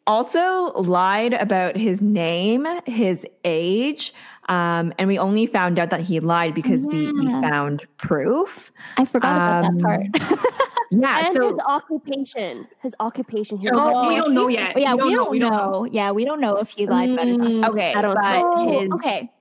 also 0.07 0.73
lied 0.73 1.33
about 1.33 1.77
his 1.77 2.01
name, 2.01 2.65
his 2.85 3.25
age. 3.45 4.13
Um, 4.49 4.93
and 4.97 5.07
we 5.07 5.17
only 5.17 5.45
found 5.45 5.79
out 5.79 5.89
that 5.91 6.01
he 6.01 6.19
lied 6.19 6.53
because 6.53 6.85
we, 6.85 7.11
we 7.13 7.29
found 7.29 7.81
proof. 7.97 8.71
I 8.97 9.05
forgot 9.05 9.35
about 9.35 9.65
Um, 9.65 9.77
that 9.77 9.83
part. 10.21 10.39
Yeah. 10.91 11.25
and 11.25 11.33
so, 11.35 11.49
his 11.53 11.59
occupation. 11.65 12.67
His 12.83 12.93
occupation. 12.99 13.57
He 13.57 13.67
Oh, 13.73 14.07
we 14.09 14.15
don't 14.15 14.35
know 14.35 14.47
yet. 14.47 14.77
yeah, 14.79 14.93
we 14.93 15.11
don't, 15.15 15.31
we 15.31 15.39
know. 15.39 15.49
don't 15.49 15.57
know. 15.71 15.85
Yeah, 15.85 16.11
we 16.11 16.23
don't 16.23 16.39
know 16.39 16.57
if 16.57 16.69
he 16.69 16.85
lied 16.85 17.09
about 17.09 17.25
his 17.27 17.37
Mm, 17.37 17.67
okay. 17.69 17.93
I 17.95 18.01
don't 18.03 18.13
but 18.13 18.43
Oh, 18.45 18.79
his, 18.81 18.91
okay. 18.93 19.31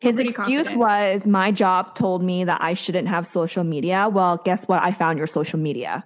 his 0.00 0.18
excuse 0.18 0.34
confident. 0.68 0.78
was 0.78 1.26
my 1.26 1.50
job 1.50 1.94
told 1.94 2.22
me 2.22 2.44
that 2.44 2.62
I 2.62 2.72
shouldn't 2.72 3.06
have 3.08 3.26
social 3.26 3.64
media. 3.64 4.08
Well, 4.10 4.38
guess 4.46 4.66
what? 4.66 4.82
I 4.82 4.92
found 4.92 5.18
your 5.18 5.26
social 5.26 5.58
media. 5.58 6.04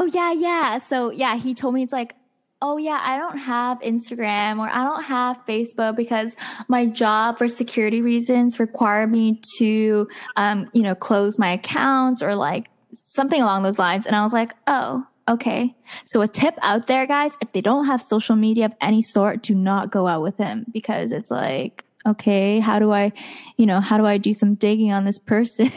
Oh 0.00 0.04
yeah, 0.04 0.30
yeah. 0.30 0.78
So 0.78 1.10
yeah, 1.10 1.36
he 1.36 1.54
told 1.54 1.74
me 1.74 1.82
it's 1.82 1.92
like, 1.92 2.14
oh 2.62 2.76
yeah, 2.76 3.00
I 3.02 3.16
don't 3.16 3.36
have 3.36 3.80
Instagram 3.80 4.60
or 4.60 4.68
I 4.68 4.84
don't 4.84 5.02
have 5.02 5.44
Facebook 5.44 5.96
because 5.96 6.36
my 6.68 6.86
job 6.86 7.36
for 7.36 7.48
security 7.48 8.00
reasons 8.00 8.60
require 8.60 9.08
me 9.08 9.40
to, 9.58 10.06
um, 10.36 10.70
you 10.72 10.82
know, 10.82 10.94
close 10.94 11.36
my 11.36 11.50
accounts 11.50 12.22
or 12.22 12.36
like 12.36 12.68
something 12.94 13.42
along 13.42 13.64
those 13.64 13.80
lines. 13.80 14.06
And 14.06 14.14
I 14.14 14.22
was 14.22 14.32
like, 14.32 14.52
oh, 14.68 15.04
okay. 15.26 15.74
So 16.04 16.20
a 16.20 16.28
tip 16.28 16.56
out 16.62 16.86
there, 16.86 17.04
guys, 17.04 17.36
if 17.40 17.50
they 17.52 17.60
don't 17.60 17.86
have 17.86 18.00
social 18.00 18.36
media 18.36 18.66
of 18.66 18.74
any 18.80 19.02
sort, 19.02 19.42
do 19.42 19.52
not 19.52 19.90
go 19.90 20.06
out 20.06 20.22
with 20.22 20.36
him 20.36 20.64
because 20.70 21.10
it's 21.10 21.32
like, 21.32 21.84
okay, 22.06 22.60
how 22.60 22.78
do 22.78 22.92
I, 22.92 23.10
you 23.56 23.66
know, 23.66 23.80
how 23.80 23.98
do 23.98 24.06
I 24.06 24.18
do 24.18 24.32
some 24.32 24.54
digging 24.54 24.92
on 24.92 25.04
this 25.04 25.18
person? 25.18 25.72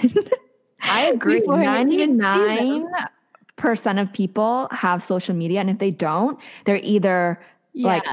I 0.84 1.08
agree. 1.08 1.42
99 1.42 2.88
percent 3.62 4.00
of 4.00 4.12
people 4.12 4.68
have 4.72 5.02
social 5.04 5.36
media, 5.36 5.62
and 5.62 5.70
if 5.70 5.78
they 5.78 5.92
don't, 5.92 6.38
they're 6.66 6.82
either 6.84 7.40
yeah. 7.74 7.88
like 7.88 8.04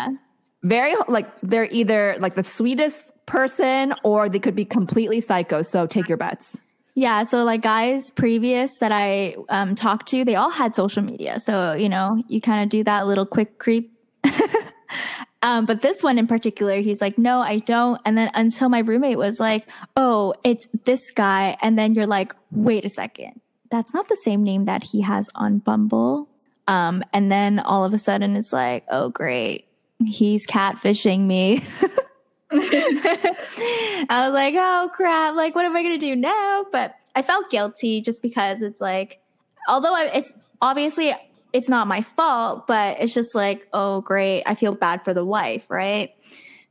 very 0.62 0.94
like 1.08 1.28
they're 1.42 1.68
either 1.70 2.16
like 2.20 2.34
the 2.34 2.44
sweetest 2.44 2.98
person 3.26 3.94
or 4.04 4.28
they 4.28 4.38
could 4.38 4.54
be 4.54 4.64
completely 4.64 5.20
psycho. 5.20 5.62
So 5.62 5.86
take 5.86 6.08
your 6.08 6.18
bets. 6.18 6.56
Yeah. 6.94 7.22
So, 7.22 7.44
like 7.44 7.62
guys 7.62 8.10
previous 8.10 8.78
that 8.78 8.90
I 8.92 9.36
um, 9.48 9.74
talked 9.74 10.08
to, 10.08 10.24
they 10.24 10.34
all 10.34 10.50
had 10.50 10.74
social 10.74 11.02
media. 11.02 11.38
So, 11.38 11.72
you 11.72 11.88
know, 11.88 12.22
you 12.26 12.40
kind 12.40 12.62
of 12.62 12.68
do 12.68 12.82
that 12.84 13.06
little 13.06 13.26
quick 13.26 13.58
creep. 13.58 13.92
um, 15.42 15.64
but 15.64 15.80
this 15.80 16.02
one 16.02 16.18
in 16.18 16.26
particular, 16.26 16.80
he's 16.80 17.00
like, 17.00 17.16
no, 17.16 17.40
I 17.40 17.58
don't. 17.58 18.00
And 18.04 18.18
then 18.18 18.32
until 18.34 18.68
my 18.68 18.80
roommate 18.80 19.16
was 19.16 19.38
like, 19.38 19.68
oh, 19.96 20.34
it's 20.42 20.66
this 20.84 21.12
guy. 21.12 21.56
And 21.62 21.78
then 21.78 21.94
you're 21.94 22.06
like, 22.06 22.34
wait 22.50 22.84
a 22.84 22.88
second. 22.88 23.40
That's 23.70 23.92
not 23.92 24.08
the 24.08 24.16
same 24.16 24.42
name 24.42 24.64
that 24.64 24.84
he 24.84 25.02
has 25.02 25.28
on 25.34 25.58
Bumble. 25.58 26.28
Um, 26.66 27.02
and 27.12 27.30
then 27.32 27.58
all 27.58 27.84
of 27.84 27.94
a 27.94 27.98
sudden 27.98 28.36
it's 28.36 28.52
like, 28.52 28.84
oh, 28.90 29.08
great. 29.08 29.66
He's 30.06 30.46
catfishing 30.46 31.26
me. 31.26 31.64
I 32.50 34.24
was 34.24 34.32
like, 34.32 34.54
oh 34.56 34.90
crap, 34.94 35.34
like 35.34 35.54
what 35.54 35.64
am 35.64 35.76
I 35.76 35.82
gonna 35.82 35.98
do 35.98 36.16
now? 36.16 36.64
But 36.72 36.94
I 37.14 37.22
felt 37.22 37.50
guilty 37.50 38.00
just 38.00 38.22
because 38.22 38.62
it's 38.62 38.80
like, 38.80 39.20
although 39.68 39.94
I, 39.94 40.10
it's 40.14 40.32
obviously 40.62 41.14
it's 41.52 41.68
not 41.68 41.88
my 41.88 42.02
fault, 42.02 42.66
but 42.66 43.00
it's 43.00 43.12
just 43.12 43.34
like, 43.34 43.68
oh 43.72 44.00
great, 44.00 44.44
I 44.46 44.54
feel 44.54 44.74
bad 44.74 45.04
for 45.04 45.12
the 45.12 45.24
wife, 45.24 45.68
right? 45.68 46.10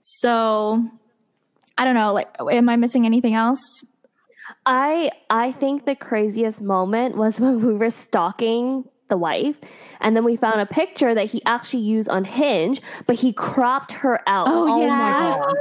So 0.01 0.83
I 1.77 1.85
don't 1.85 1.95
know, 1.95 2.13
like, 2.13 2.29
am 2.39 2.69
I 2.69 2.75
missing 2.75 3.05
anything 3.05 3.35
else? 3.35 3.61
I 4.65 5.11
I 5.29 5.51
think 5.51 5.85
the 5.85 5.95
craziest 5.95 6.61
moment 6.61 7.17
was 7.17 7.39
when 7.41 7.65
we 7.65 7.73
were 7.73 7.89
stalking 7.91 8.85
the 9.09 9.17
wife, 9.17 9.55
and 10.01 10.15
then 10.17 10.25
we 10.25 10.35
found 10.35 10.59
a 10.59 10.65
picture 10.65 11.15
that 11.15 11.27
he 11.27 11.41
actually 11.45 11.83
used 11.83 12.09
on 12.09 12.25
Hinge, 12.25 12.81
but 13.05 13.15
he 13.15 13.31
cropped 13.31 13.93
her 13.93 14.19
out. 14.27 14.47
Oh, 14.49 14.65
oh 14.69 14.79
my 14.79 14.85
yeah. 14.85 15.37
God. 15.39 15.55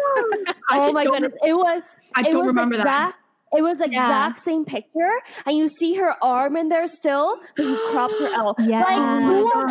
Oh 0.69 0.93
my 0.93 1.05
don't- 1.05 1.12
goodness! 1.23 1.33
It 1.45 1.55
was. 1.55 1.83
I 2.16 2.21
it 2.23 2.25
don't 2.33 2.38
was 2.38 2.47
remember 2.49 2.76
that. 2.78 3.14
It 3.57 3.62
was 3.62 3.78
the 3.78 3.88
Yeah. 3.88 4.02
exact 4.09 4.40
same 4.40 4.64
picture, 4.64 5.12
and 5.47 5.57
you 5.57 5.69
see 5.69 5.95
her 5.95 6.12
arm 6.23 6.57
in 6.57 6.69
there 6.69 6.88
still, 6.88 7.38
but 7.57 7.64
he 7.64 7.76
cropped 7.93 8.19
her 8.19 8.28
out. 8.35 8.57
Yeah. 8.61 8.83
Like 8.83 9.23
who 9.25 9.49
Oh 9.55 9.61
on 9.61 9.69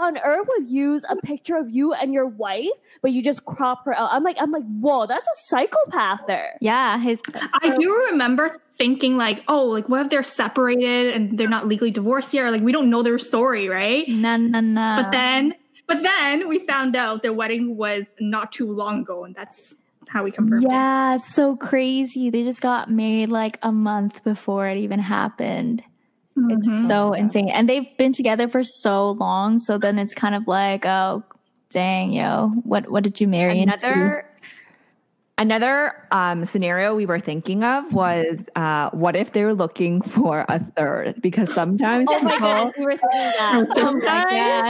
on 0.00 0.18
earth 0.18 0.46
would 0.48 0.68
use 0.68 1.04
a 1.08 1.16
picture 1.16 1.56
of 1.56 1.70
you 1.70 1.92
and 1.92 2.12
your 2.12 2.26
wife, 2.26 2.68
but 3.02 3.12
you 3.12 3.22
just 3.22 3.44
crop 3.44 3.84
her 3.84 3.96
out? 3.96 4.10
I'm 4.12 4.24
like, 4.24 4.36
I'm 4.40 4.50
like, 4.50 4.64
whoa, 4.64 5.06
that's 5.06 5.26
a 5.28 5.36
psychopath 5.48 6.20
there. 6.26 6.56
Yeah, 6.60 6.98
his 6.98 7.20
I 7.34 7.76
do 7.78 7.94
remember 8.10 8.60
thinking 8.78 9.16
like, 9.16 9.42
oh, 9.46 9.66
like 9.66 9.88
what 9.88 10.00
if 10.00 10.10
they're 10.10 10.22
separated 10.22 11.14
and 11.14 11.38
they're 11.38 11.48
not 11.48 11.68
legally 11.68 11.90
divorced 11.90 12.32
yet? 12.32 12.44
Or 12.44 12.50
like 12.50 12.62
we 12.62 12.72
don't 12.72 12.90
know 12.90 13.02
their 13.02 13.18
story, 13.18 13.68
right? 13.68 14.08
no 14.08 14.36
no 14.36 14.60
no. 14.60 15.02
But 15.02 15.12
then, 15.12 15.54
but 15.86 16.02
then 16.02 16.48
we 16.48 16.60
found 16.60 16.96
out 16.96 17.22
their 17.22 17.32
wedding 17.32 17.76
was 17.76 18.10
not 18.20 18.52
too 18.52 18.72
long 18.72 19.00
ago, 19.00 19.24
and 19.24 19.34
that's 19.34 19.74
how 20.08 20.24
we 20.24 20.30
confirmed. 20.30 20.64
it. 20.64 20.70
Yeah, 20.70 21.16
it's 21.16 21.32
so 21.32 21.56
crazy. 21.56 22.30
They 22.30 22.42
just 22.42 22.60
got 22.60 22.90
married 22.90 23.28
like 23.28 23.58
a 23.62 23.70
month 23.72 24.24
before 24.24 24.66
it 24.66 24.76
even 24.76 24.98
happened. 24.98 25.82
It's 26.36 26.68
Mhm. 26.68 26.86
so 26.86 27.12
insane. 27.12 27.48
And 27.50 27.68
they've 27.68 27.96
been 27.98 28.12
together 28.12 28.48
for 28.48 28.62
so 28.62 29.10
long. 29.12 29.58
So 29.58 29.78
then 29.78 29.98
it's 29.98 30.14
kind 30.14 30.34
of 30.34 30.46
like, 30.46 30.86
oh, 30.86 31.22
dang, 31.70 32.12
yo, 32.12 32.48
what 32.64 32.90
what 32.90 33.02
did 33.02 33.20
you 33.20 33.28
marry 33.28 33.60
into? 33.60 33.86
Another 33.86 34.26
another 35.38 35.94
um, 36.12 36.44
scenario 36.44 36.94
we 36.94 37.06
were 37.06 37.18
thinking 37.20 37.64
of 37.64 37.92
was 37.94 38.38
uh, 38.56 38.90
what 38.90 39.16
if 39.16 39.32
they're 39.32 39.54
looking 39.54 40.02
for 40.02 40.44
a 40.48 40.58
third? 40.58 41.20
Because 41.22 41.52
sometimes 41.52 42.08
Oh 42.10 42.20
my 42.20 42.32
people, 42.32 42.48
goodness, 42.48 42.74
we 42.78 42.84
were 42.84 42.96
thinking 42.96 43.08
that. 43.10 43.66
Oh 43.76 43.92
my 43.94 44.24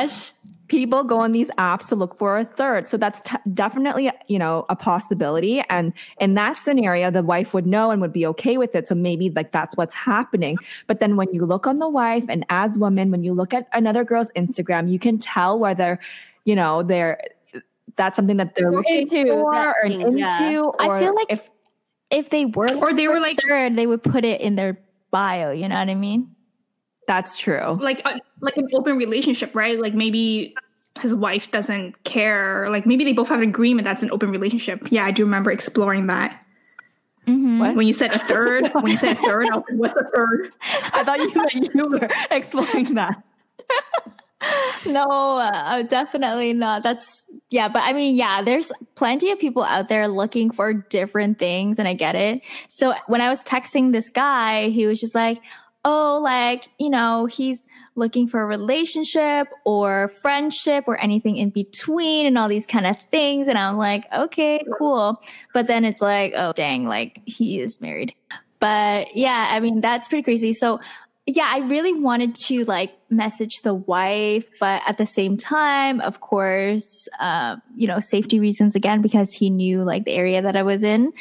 gosh. 0.07 0.33
People 0.71 1.05
go 1.05 1.19
on 1.21 1.33
these 1.33 1.49
apps 1.59 1.89
to 1.89 1.95
look 1.95 2.17
for 2.17 2.39
a 2.39 2.45
third. 2.45 2.89
So 2.89 2.97
that's 2.97 3.21
t- 3.29 3.37
definitely 3.53 4.11
you 4.29 4.39
know 4.39 4.65
a 4.71 4.77
possibility. 4.77 5.63
And 5.69 5.93
in 6.19 6.35
that 6.35 6.57
scenario, 6.57 7.11
the 7.11 7.23
wife 7.23 7.53
would 7.53 7.67
know 7.67 7.91
and 7.91 8.01
would 8.01 8.13
be 8.13 8.25
okay 8.29 8.57
with 8.57 8.75
it. 8.75 8.89
So 8.89 8.95
maybe 8.95 9.29
like 9.31 9.53
that's 9.53 9.77
what's 9.77 9.95
happening. 9.95 10.57
But 10.87 11.01
then 11.01 11.17
when 11.17 11.29
you 11.35 11.45
look 11.45 11.67
on 11.67 11.79
the 11.81 11.89
wife, 11.89 12.25
and 12.31 12.47
as 12.49 12.79
women, 12.79 13.11
when 13.11 13.23
you 13.25 13.35
look 13.35 13.53
at 13.53 13.69
another 13.75 14.05
girl's 14.05 14.31
Instagram, 14.37 14.91
you 14.91 14.99
can 14.99 15.19
tell 15.19 15.59
whether 15.59 15.99
you 16.47 16.55
know 16.55 16.83
they're 16.83 17.21
that's 17.97 18.17
something 18.17 18.39
that 18.39 18.55
they're 18.55 18.71
They're 18.71 18.79
looking 18.79 19.01
into 19.03 19.27
for 19.33 19.53
that 19.53 19.75
or 19.83 19.89
thing, 19.89 20.01
into. 20.01 20.19
yeah. 20.21 20.61
Or 20.63 20.81
I 20.81 21.01
feel 21.01 21.15
like 21.15 21.27
if 21.29 21.51
If 22.11 22.31
they 22.31 22.47
were 22.47 22.73
Or 22.77 22.93
they 22.95 23.09
were 23.09 23.21
like, 23.21 23.39
third, 23.47 23.77
they 23.77 23.87
would 23.87 24.03
put 24.03 24.25
it 24.25 24.41
in 24.41 24.55
their 24.57 24.79
bio. 25.11 25.51
You 25.51 25.69
know 25.69 25.77
what 25.79 25.91
I 25.91 25.95
mean? 25.95 26.35
That's 27.07 27.37
true. 27.39 27.79
like, 27.81 28.07
a, 28.07 28.21
like 28.41 28.57
an 28.57 28.69
open 28.73 28.97
relationship, 28.97 29.55
right? 29.55 29.79
Like 29.81 29.95
maybe 29.95 30.55
his 31.01 31.15
wife 31.15 31.51
doesn't 31.51 32.03
care. 32.05 32.69
Like 32.71 32.87
maybe 32.87 33.05
they 33.05 33.13
both 33.13 33.29
have 33.29 33.41
an 33.41 33.49
agreement 33.49 33.85
that's 33.85 34.03
an 34.03 34.11
open 34.11 34.31
relationship. 34.31 34.87
Yeah, 34.91 35.05
I 35.05 35.11
do 35.11 35.25
remember 35.25 35.51
exploring 35.51 36.07
that. 36.09 36.45
Mhm. 37.27 37.77
When 37.77 37.87
you 37.87 37.93
said 37.93 38.13
a 38.13 38.19
third, 38.19 38.71
when 38.75 38.93
you 38.93 38.97
said 38.97 39.17
a 39.17 39.23
third, 39.23 39.47
I 39.53 39.57
was 39.57 39.65
like, 39.69 39.79
what's 39.79 40.01
a 40.01 40.11
third? 40.15 40.53
I 40.93 41.05
thought 41.05 41.21
you 41.21 41.33
meant 41.35 41.75
you 41.75 41.87
were 41.89 42.09
exploring 42.31 42.95
that. 42.95 43.23
no, 44.87 45.39
uh, 45.39 45.83
definitely 45.83 46.53
not. 46.53 46.83
That's 46.83 47.25
yeah, 47.51 47.69
but 47.69 47.83
I 47.83 47.93
mean, 47.93 48.17
yeah, 48.17 48.43
there's 48.43 48.73
plenty 48.95 49.31
of 49.31 49.39
people 49.39 49.63
out 49.63 49.89
there 49.89 50.09
looking 50.09 50.51
for 50.51 50.73
different 50.73 51.39
things, 51.39 51.79
and 51.79 51.87
I 51.87 51.95
get 51.95 52.15
it. 52.15 52.41
So 52.69 52.95
when 53.07 53.21
I 53.21 53.29
was 53.29 53.45
texting 53.45 53.93
this 53.93 54.09
guy, 54.09 54.71
he 54.71 54.87
was 54.87 55.01
just 55.01 55.15
like, 55.15 55.41
"Oh, 55.85 56.21
like 56.23 56.69
you 56.79 56.91
know, 56.91 57.27
he's 57.27 57.67
looking 57.95 58.27
for 58.29 58.41
a 58.43 58.47
relationship 58.47 59.49
or 59.65 60.09
friendship 60.23 60.85
or 60.87 60.99
anything 61.01 61.37
in 61.37 61.51
between, 61.51 62.27
and 62.27 62.39
all 62.39 62.49
these 62.49 62.67
kind 62.67 62.87
of 62.87 62.97
things." 63.11 63.49
And 63.49 63.59
I'm 63.59 63.77
like, 63.77 64.05
"Okay, 64.13 64.65
cool," 64.79 65.21
but 65.55 65.67
then 65.67 65.85
it's 65.85 66.03
like, 66.03 66.33
"Oh, 66.37 66.53
dang, 66.53 66.87
like 66.87 67.21
he 67.27 67.61
is 67.61 67.81
married." 67.81 68.15
But 68.59 69.17
yeah, 69.17 69.51
I 69.53 69.61
mean, 69.61 69.81
that's 69.81 70.09
pretty 70.09 70.23
crazy. 70.23 70.53
So 70.53 70.81
yeah, 71.27 71.49
I 71.49 71.59
really 71.59 71.93
wanted 71.93 72.35
to 72.47 72.65
like 72.65 72.93
message 73.11 73.63
the 73.63 73.75
wife, 73.75 74.49
but 74.59 74.83
at 74.87 74.99
the 74.99 75.07
same 75.07 75.37
time, 75.37 76.01
of 76.01 76.21
course, 76.21 77.09
uh, 77.21 77.57
you 77.77 77.87
know, 77.87 78.01
safety 78.01 78.41
reasons 78.41 78.75
again, 78.75 79.01
because 79.01 79.33
he 79.33 79.51
knew 79.51 79.85
like 79.85 80.05
the 80.05 80.13
area 80.13 80.43
that 80.43 80.57
I 80.57 80.63
was 80.63 80.83
in. 80.83 81.13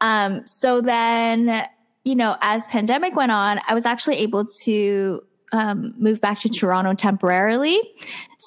Um, 0.00 0.46
so 0.46 0.80
then, 0.80 1.66
you 2.06 2.14
know, 2.14 2.36
as 2.40 2.64
pandemic 2.68 3.16
went 3.16 3.32
on, 3.32 3.60
I 3.66 3.74
was 3.74 3.84
actually 3.84 4.18
able 4.18 4.46
to 4.62 5.24
um, 5.50 5.92
move 5.98 6.20
back 6.20 6.38
to 6.40 6.48
Toronto 6.48 6.94
temporarily. 6.94 7.80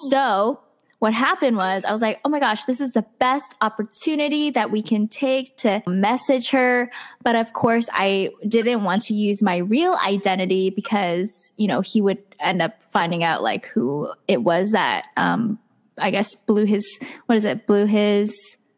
So 0.08 0.62
what 1.00 1.14
happened 1.14 1.58
was 1.58 1.84
I 1.84 1.92
was 1.92 2.02
like, 2.02 2.22
oh 2.24 2.30
my 2.30 2.40
gosh, 2.40 2.64
this 2.64 2.80
is 2.80 2.94
the 2.94 3.06
best 3.20 3.56
opportunity 3.62 4.50
that 4.52 4.72
we 4.72 4.82
can 4.82 5.10
take 5.10 5.58
to 5.58 5.84
message 5.86 6.52
her. 6.52 6.90
But 7.22 7.36
of 7.36 7.52
course, 7.52 7.90
I 7.92 8.30
didn't 8.48 8.86
want 8.86 9.02
to 9.04 9.14
use 9.14 9.42
my 9.42 9.58
real 9.58 9.98
identity 10.06 10.70
because, 10.70 11.52
you 11.58 11.68
know, 11.68 11.82
he 11.82 12.00
would 12.00 12.24
end 12.40 12.62
up 12.62 12.82
finding 12.94 13.26
out 13.26 13.44
like 13.44 13.66
who 13.66 14.10
it 14.30 14.42
was 14.42 14.72
that, 14.72 15.06
um, 15.18 15.60
I 15.98 16.12
guess 16.12 16.34
blew 16.34 16.64
his 16.64 16.88
what 17.26 17.38
is 17.38 17.44
it? 17.44 17.68
Blew 17.68 17.88
his 17.88 18.34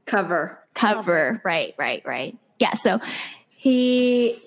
Cover. 0.08 0.58
cover. 0.74 1.40
Right, 1.46 1.76
right, 1.78 2.02
right. 2.04 2.36
Yeah. 2.58 2.74
So 2.74 3.00
he, 3.50 4.42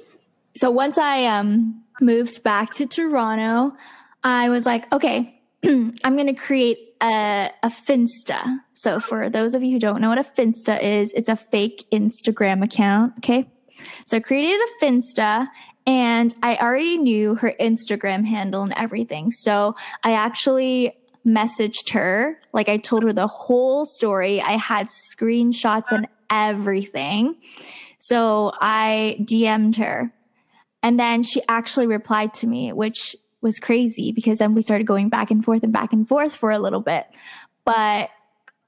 so 0.56 0.70
once 0.70 0.99
I 0.99 1.26
um 1.26 1.82
moved 2.00 2.42
back 2.42 2.73
to 2.75 2.87
Toronto, 2.87 3.76
I 4.23 4.49
was 4.49 4.66
like, 4.66 4.92
okay, 4.92 5.40
I'm 5.64 6.16
going 6.16 6.26
to 6.26 6.34
create 6.34 6.94
a, 7.02 7.50
a 7.62 7.68
Finsta. 7.68 8.58
So 8.73 9.00
for 9.00 9.28
those 9.28 9.54
of 9.54 9.62
you 9.62 9.73
who 9.73 9.78
don't 9.78 10.00
know 10.00 10.08
what 10.08 10.18
a 10.18 10.23
Finsta 10.23 10.82
is, 10.82 11.12
it's 11.12 11.28
a 11.28 11.37
fake 11.37 11.84
Instagram 11.92 12.64
account. 12.64 13.14
Okay. 13.18 13.49
So 14.06 14.16
I 14.16 14.20
created 14.20 14.58
a 14.58 14.84
Finsta 14.84 15.49
and 15.87 16.34
I 16.42 16.56
already 16.56 16.96
knew 16.96 17.34
her 17.37 17.54
Instagram 17.61 18.25
handle 18.26 18.62
and 18.62 18.73
everything. 18.76 19.30
So 19.30 19.76
I 20.02 20.12
actually 20.12 20.96
messaged 21.26 21.90
her. 21.90 22.40
Like 22.52 22.68
I 22.68 22.76
told 22.76 23.02
her 23.02 23.12
the 23.12 23.26
whole 23.26 23.84
story. 23.84 24.40
I 24.40 24.52
had 24.52 24.88
screenshots 24.88 25.90
and 25.90 26.06
everything. 26.30 27.37
So 27.99 28.52
I 28.61 29.16
DM'd 29.20 29.76
her. 29.76 30.12
And 30.84 31.00
then 31.00 31.22
she 31.22 31.42
actually 31.48 31.86
replied 31.86 32.34
to 32.34 32.46
me, 32.46 32.70
which 32.70 33.16
was 33.40 33.58
crazy 33.58 34.12
because 34.12 34.38
then 34.38 34.54
we 34.54 34.60
started 34.60 34.86
going 34.86 35.08
back 35.08 35.30
and 35.30 35.42
forth 35.42 35.62
and 35.62 35.72
back 35.72 35.94
and 35.94 36.06
forth 36.06 36.36
for 36.36 36.50
a 36.50 36.58
little 36.58 36.80
bit. 36.80 37.06
But 37.64 38.10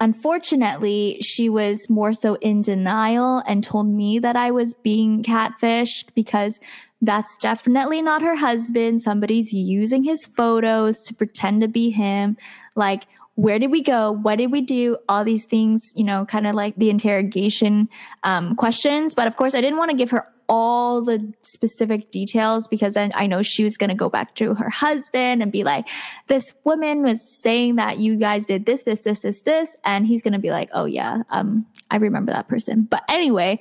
unfortunately, 0.00 1.18
she 1.20 1.50
was 1.50 1.90
more 1.90 2.14
so 2.14 2.37
in 2.37 2.62
denial 2.62 3.42
and 3.46 3.62
told 3.62 3.87
me 3.87 4.18
that 4.18 4.35
I 4.35 4.50
was 4.50 4.73
being 4.73 5.23
catfished 5.23 6.14
because 6.14 6.58
that's 7.02 7.37
definitely 7.37 8.00
not 8.00 8.23
her 8.23 8.37
husband. 8.37 9.02
Somebody's 9.02 9.52
using 9.52 10.02
his 10.02 10.25
photos 10.25 11.02
to 11.02 11.14
pretend 11.14 11.61
to 11.61 11.68
be 11.68 11.90
him. 11.90 12.38
Like, 12.75 13.06
where 13.35 13.58
did 13.58 13.70
we 13.70 13.82
go? 13.82 14.12
What 14.12 14.37
did 14.37 14.50
we 14.50 14.62
do? 14.62 14.96
All 15.06 15.23
these 15.23 15.44
things, 15.44 15.92
you 15.94 16.04
know, 16.04 16.25
kind 16.25 16.46
of 16.46 16.54
like 16.54 16.76
the 16.76 16.88
interrogation 16.88 17.90
um, 18.23 18.56
questions. 18.56 19.14
But 19.14 19.26
of 19.26 19.37
course, 19.37 19.54
I 19.54 19.61
didn't 19.61 19.76
want 19.76 19.90
to 19.90 19.96
give 19.96 20.08
her 20.11 20.26
all 20.49 21.03
the 21.03 21.33
specific 21.43 22.11
details 22.11 22.69
because 22.69 22.95
then 22.95 23.11
I 23.15 23.26
know 23.26 23.43
she 23.43 23.65
was 23.65 23.76
going 23.76 23.91
to 23.91 23.97
go 23.97 24.09
back 24.09 24.35
to 24.37 24.55
her 24.55 24.71
husband 24.71 25.43
and 25.43 25.50
be 25.50 25.65
like, 25.65 25.87
this 26.29 26.53
woman 26.65 27.03
was 27.03 27.21
saying 27.43 27.76
that 27.76 27.99
you 27.99 28.17
guys 28.17 28.45
did 28.45 28.67
this, 28.67 28.83
this, 28.83 29.00
this, 29.00 29.23
this, 29.23 29.41
this. 29.41 29.76
And 29.85 30.07
he's 30.07 30.23
going 30.23 30.35
to 30.35 30.38
be 30.38 30.50
like, 30.50 30.71
oh, 30.73 30.85
yeah, 30.85 31.23
um, 31.31 31.67
I 31.91 31.97
remember 31.97 32.33
that 32.33 32.49
person. 32.49 32.83
But 32.83 33.03
anyway, 33.09 33.61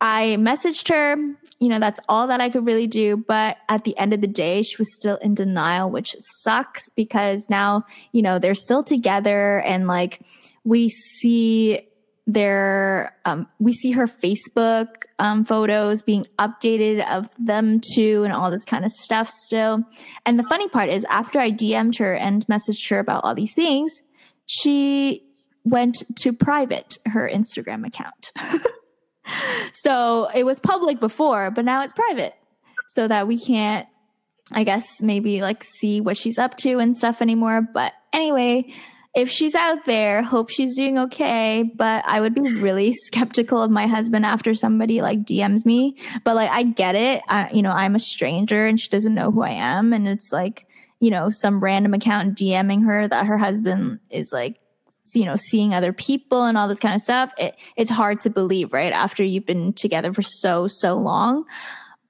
I 0.00 0.36
messaged 0.38 0.88
her. 0.88 1.16
You 1.58 1.68
know, 1.68 1.78
that's 1.78 2.00
all 2.08 2.26
that 2.28 2.40
I 2.40 2.48
could 2.48 2.64
really 2.64 2.86
do. 2.86 3.16
But 3.16 3.58
at 3.68 3.84
the 3.84 3.96
end 3.98 4.14
of 4.14 4.20
the 4.20 4.26
day, 4.26 4.62
she 4.62 4.76
was 4.78 4.94
still 4.94 5.16
in 5.16 5.34
denial, 5.34 5.90
which 5.90 6.16
sucks 6.18 6.88
because 6.90 7.48
now, 7.50 7.84
you 8.12 8.22
know, 8.22 8.38
they're 8.38 8.54
still 8.54 8.82
together 8.82 9.60
and 9.60 9.86
like 9.86 10.22
we 10.64 10.88
see 10.88 11.86
their, 12.32 13.16
um, 13.24 13.46
we 13.58 13.72
see 13.72 13.90
her 13.92 14.06
Facebook 14.06 15.04
um, 15.18 15.44
photos 15.44 16.02
being 16.02 16.26
updated 16.38 17.04
of 17.10 17.28
them 17.38 17.80
too 17.94 18.22
and 18.24 18.32
all 18.32 18.50
this 18.50 18.64
kind 18.64 18.84
of 18.84 18.90
stuff 18.92 19.28
still. 19.28 19.82
And 20.24 20.38
the 20.38 20.44
funny 20.44 20.68
part 20.68 20.90
is, 20.90 21.04
after 21.10 21.40
I 21.40 21.50
DM'd 21.50 21.96
her 21.98 22.14
and 22.14 22.46
messaged 22.46 22.88
her 22.90 23.00
about 23.00 23.24
all 23.24 23.34
these 23.34 23.54
things, 23.54 23.92
she 24.46 25.24
went 25.64 26.02
to 26.20 26.32
private 26.32 26.98
her 27.06 27.28
Instagram 27.32 27.86
account. 27.86 28.32
so 29.72 30.28
it 30.34 30.44
was 30.44 30.60
public 30.60 31.00
before, 31.00 31.50
but 31.50 31.64
now 31.64 31.82
it's 31.82 31.92
private 31.92 32.34
so 32.88 33.08
that 33.08 33.26
we 33.26 33.38
can't, 33.38 33.88
I 34.52 34.64
guess, 34.64 35.02
maybe 35.02 35.42
like 35.42 35.64
see 35.64 36.00
what 36.00 36.16
she's 36.16 36.38
up 36.38 36.56
to 36.58 36.78
and 36.78 36.96
stuff 36.96 37.20
anymore. 37.20 37.60
But 37.60 37.92
anyway, 38.12 38.72
if 39.14 39.28
she's 39.28 39.54
out 39.54 39.86
there, 39.86 40.22
hope 40.22 40.50
she's 40.50 40.76
doing 40.76 40.98
okay. 40.98 41.68
But 41.74 42.04
I 42.06 42.20
would 42.20 42.34
be 42.34 42.52
really 42.56 42.92
skeptical 43.06 43.62
of 43.62 43.70
my 43.70 43.86
husband 43.86 44.24
after 44.24 44.54
somebody 44.54 45.02
like 45.02 45.24
DMs 45.24 45.66
me. 45.66 45.96
But 46.24 46.36
like, 46.36 46.50
I 46.50 46.62
get 46.62 46.94
it. 46.94 47.22
I, 47.28 47.50
you 47.50 47.62
know, 47.62 47.72
I'm 47.72 47.94
a 47.94 48.00
stranger 48.00 48.66
and 48.66 48.78
she 48.78 48.88
doesn't 48.88 49.14
know 49.14 49.30
who 49.30 49.42
I 49.42 49.50
am. 49.50 49.92
And 49.92 50.06
it's 50.06 50.32
like, 50.32 50.66
you 51.00 51.10
know, 51.10 51.30
some 51.30 51.60
random 51.60 51.94
account 51.94 52.36
DMing 52.36 52.84
her 52.84 53.08
that 53.08 53.26
her 53.26 53.38
husband 53.38 54.00
is 54.10 54.32
like 54.32 54.60
you 55.14 55.24
know, 55.24 55.36
seeing 55.36 55.74
other 55.74 55.92
people 55.92 56.44
and 56.44 56.56
all 56.56 56.68
this 56.68 56.78
kind 56.78 56.94
of 56.94 57.00
stuff, 57.00 57.32
it, 57.38 57.56
it's 57.76 57.90
hard 57.90 58.20
to 58.20 58.30
believe, 58.30 58.72
right? 58.72 58.92
After 58.92 59.24
you've 59.24 59.46
been 59.46 59.72
together 59.72 60.12
for 60.12 60.22
so, 60.22 60.66
so 60.66 60.94
long. 60.94 61.44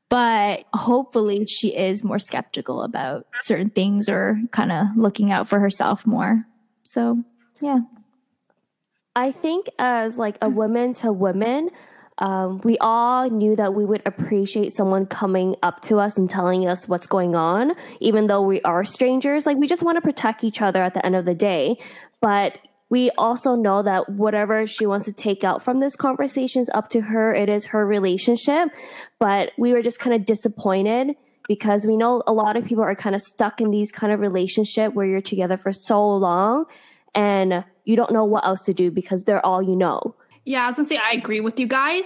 But 0.08 0.64
hopefully 0.74 1.46
she 1.46 1.76
is 1.76 2.02
more 2.02 2.18
skeptical 2.18 2.82
about 2.82 3.26
certain 3.38 3.70
things 3.70 4.08
or 4.08 4.40
kind 4.50 4.72
of 4.72 4.88
looking 4.96 5.30
out 5.30 5.48
for 5.48 5.60
herself 5.60 6.06
more. 6.06 6.44
So, 6.90 7.22
yeah. 7.60 7.82
I 9.14 9.30
think 9.30 9.66
as 9.78 10.18
like 10.18 10.36
a 10.42 10.48
woman 10.48 10.92
to 10.94 11.12
woman, 11.12 11.70
um, 12.18 12.60
we 12.64 12.78
all 12.78 13.30
knew 13.30 13.54
that 13.54 13.74
we 13.74 13.84
would 13.84 14.02
appreciate 14.04 14.72
someone 14.72 15.06
coming 15.06 15.54
up 15.62 15.82
to 15.82 16.00
us 16.00 16.18
and 16.18 16.28
telling 16.28 16.66
us 16.66 16.88
what's 16.88 17.06
going 17.06 17.36
on, 17.36 17.74
even 18.00 18.26
though 18.26 18.42
we 18.42 18.60
are 18.62 18.82
strangers. 18.82 19.46
Like 19.46 19.56
we 19.56 19.68
just 19.68 19.84
want 19.84 19.98
to 19.98 20.02
protect 20.02 20.42
each 20.42 20.60
other 20.60 20.82
at 20.82 20.94
the 20.94 21.06
end 21.06 21.14
of 21.14 21.24
the 21.24 21.34
day. 21.34 21.78
But 22.20 22.58
we 22.88 23.10
also 23.12 23.54
know 23.54 23.84
that 23.84 24.08
whatever 24.08 24.66
she 24.66 24.84
wants 24.84 25.06
to 25.06 25.12
take 25.12 25.44
out 25.44 25.62
from 25.62 25.78
this 25.78 25.94
conversation 25.94 26.60
is 26.60 26.70
up 26.74 26.88
to 26.88 27.02
her. 27.02 27.32
It 27.32 27.48
is 27.48 27.66
her 27.66 27.86
relationship. 27.86 28.70
But 29.20 29.52
we 29.56 29.72
were 29.72 29.82
just 29.82 30.00
kind 30.00 30.16
of 30.16 30.24
disappointed 30.24 31.14
because 31.48 31.86
we 31.86 31.96
know 31.96 32.22
a 32.26 32.32
lot 32.32 32.56
of 32.56 32.64
people 32.64 32.84
are 32.84 32.94
kind 32.94 33.14
of 33.14 33.22
stuck 33.22 33.60
in 33.60 33.70
these 33.70 33.90
kind 33.92 34.12
of 34.12 34.20
relationship 34.20 34.94
where 34.94 35.06
you're 35.06 35.20
together 35.20 35.56
for 35.56 35.72
so 35.72 36.08
long 36.08 36.64
and 37.14 37.64
you 37.84 37.96
don't 37.96 38.12
know 38.12 38.24
what 38.24 38.44
else 38.44 38.62
to 38.62 38.74
do 38.74 38.90
because 38.90 39.24
they're 39.24 39.44
all 39.44 39.62
you 39.62 39.76
know. 39.76 40.14
Yeah, 40.44 40.64
I 40.64 40.66
was 40.68 40.76
gonna 40.76 40.88
say 40.88 40.98
I 41.02 41.12
agree 41.12 41.40
with 41.40 41.58
you 41.58 41.66
guys. 41.66 42.04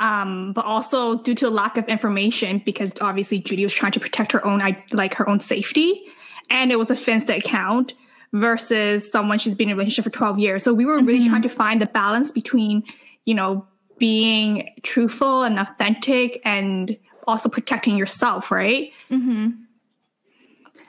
Um, 0.00 0.52
but 0.52 0.64
also 0.64 1.18
due 1.22 1.34
to 1.36 1.48
a 1.48 1.50
lack 1.50 1.76
of 1.76 1.84
information, 1.86 2.60
because 2.64 2.90
obviously 3.00 3.38
Judy 3.38 3.62
was 3.62 3.72
trying 3.72 3.92
to 3.92 4.00
protect 4.00 4.32
her 4.32 4.44
own 4.44 4.60
like 4.90 5.14
her 5.14 5.28
own 5.28 5.38
safety, 5.38 6.02
and 6.50 6.72
it 6.72 6.76
was 6.76 6.90
a 6.90 6.96
Finsta 6.96 7.36
account 7.36 7.94
versus 8.32 9.10
someone 9.10 9.38
she's 9.38 9.54
been 9.54 9.68
in 9.68 9.74
a 9.74 9.76
relationship 9.76 10.04
for 10.04 10.10
12 10.10 10.38
years. 10.38 10.64
So 10.64 10.72
we 10.72 10.84
were 10.84 10.98
really 10.98 11.20
mm-hmm. 11.20 11.28
trying 11.28 11.42
to 11.42 11.48
find 11.48 11.82
the 11.82 11.86
balance 11.86 12.32
between, 12.32 12.82
you 13.24 13.34
know, 13.34 13.66
being 13.98 14.68
truthful 14.82 15.42
and 15.42 15.58
authentic 15.58 16.40
and 16.44 16.96
also 17.26 17.48
protecting 17.48 17.96
yourself, 17.96 18.50
right? 18.50 18.92
Mm-hmm. 19.10 19.50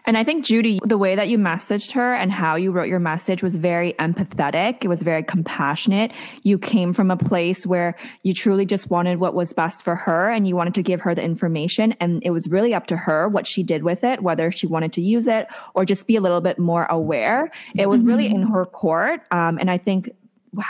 And 0.06 0.17
I 0.17 0.24
think, 0.26 0.43
Judy, 0.43 0.82
the 0.84 0.98
way 0.98 1.15
that 1.15 1.30
you 1.30 1.38
messaged 1.38 1.93
her 1.93 2.13
and 2.13 2.30
how 2.30 2.56
you 2.56 2.72
wrote 2.72 2.89
your 2.89 3.00
message 3.00 3.41
was 3.41 3.56
very 3.56 3.93
empathetic. 3.93 4.84
It 4.84 4.89
was 4.89 5.02
very 5.02 5.24
compassionate. 5.24 6.12
You 6.43 6.58
came 6.60 6.91
from 6.91 7.10
a 7.10 7.15
place 7.15 7.65
where 7.65 7.96
you 8.22 8.34
truly 8.34 8.65
just 8.65 8.89
wanted 8.89 9.19
what 9.19 9.34
was 9.34 9.54
best 9.54 9.82
for 9.82 9.96
her 9.96 10.30
and 10.30 10.46
you 10.46 10.58
wanted 10.58 10.74
to 10.74 10.84
give 10.84 11.00
her 11.02 11.15
the 11.15 11.24
information. 11.24 11.93
And 12.02 12.22
it 12.26 12.32
was 12.32 12.50
really 12.50 12.74
up 12.74 12.88
to 12.88 12.98
her 12.98 13.30
what 13.30 13.48
she 13.48 13.63
did 13.63 13.84
with 13.84 14.04
it, 14.04 14.22
whether 14.22 14.52
she 14.52 14.67
wanted 14.67 14.91
to 14.93 15.02
use 15.02 15.26
it 15.26 15.48
or 15.74 15.86
just 15.86 16.06
be 16.06 16.17
a 16.17 16.22
little 16.22 16.41
bit 16.41 16.60
more 16.60 16.86
aware. 16.86 17.50
It 17.74 17.88
was 17.88 18.04
really 18.04 18.28
in 18.28 18.41
her 18.41 18.65
court. 18.65 19.22
Um, 19.32 19.58
and 19.58 19.72
I 19.72 19.78
think 19.78 20.12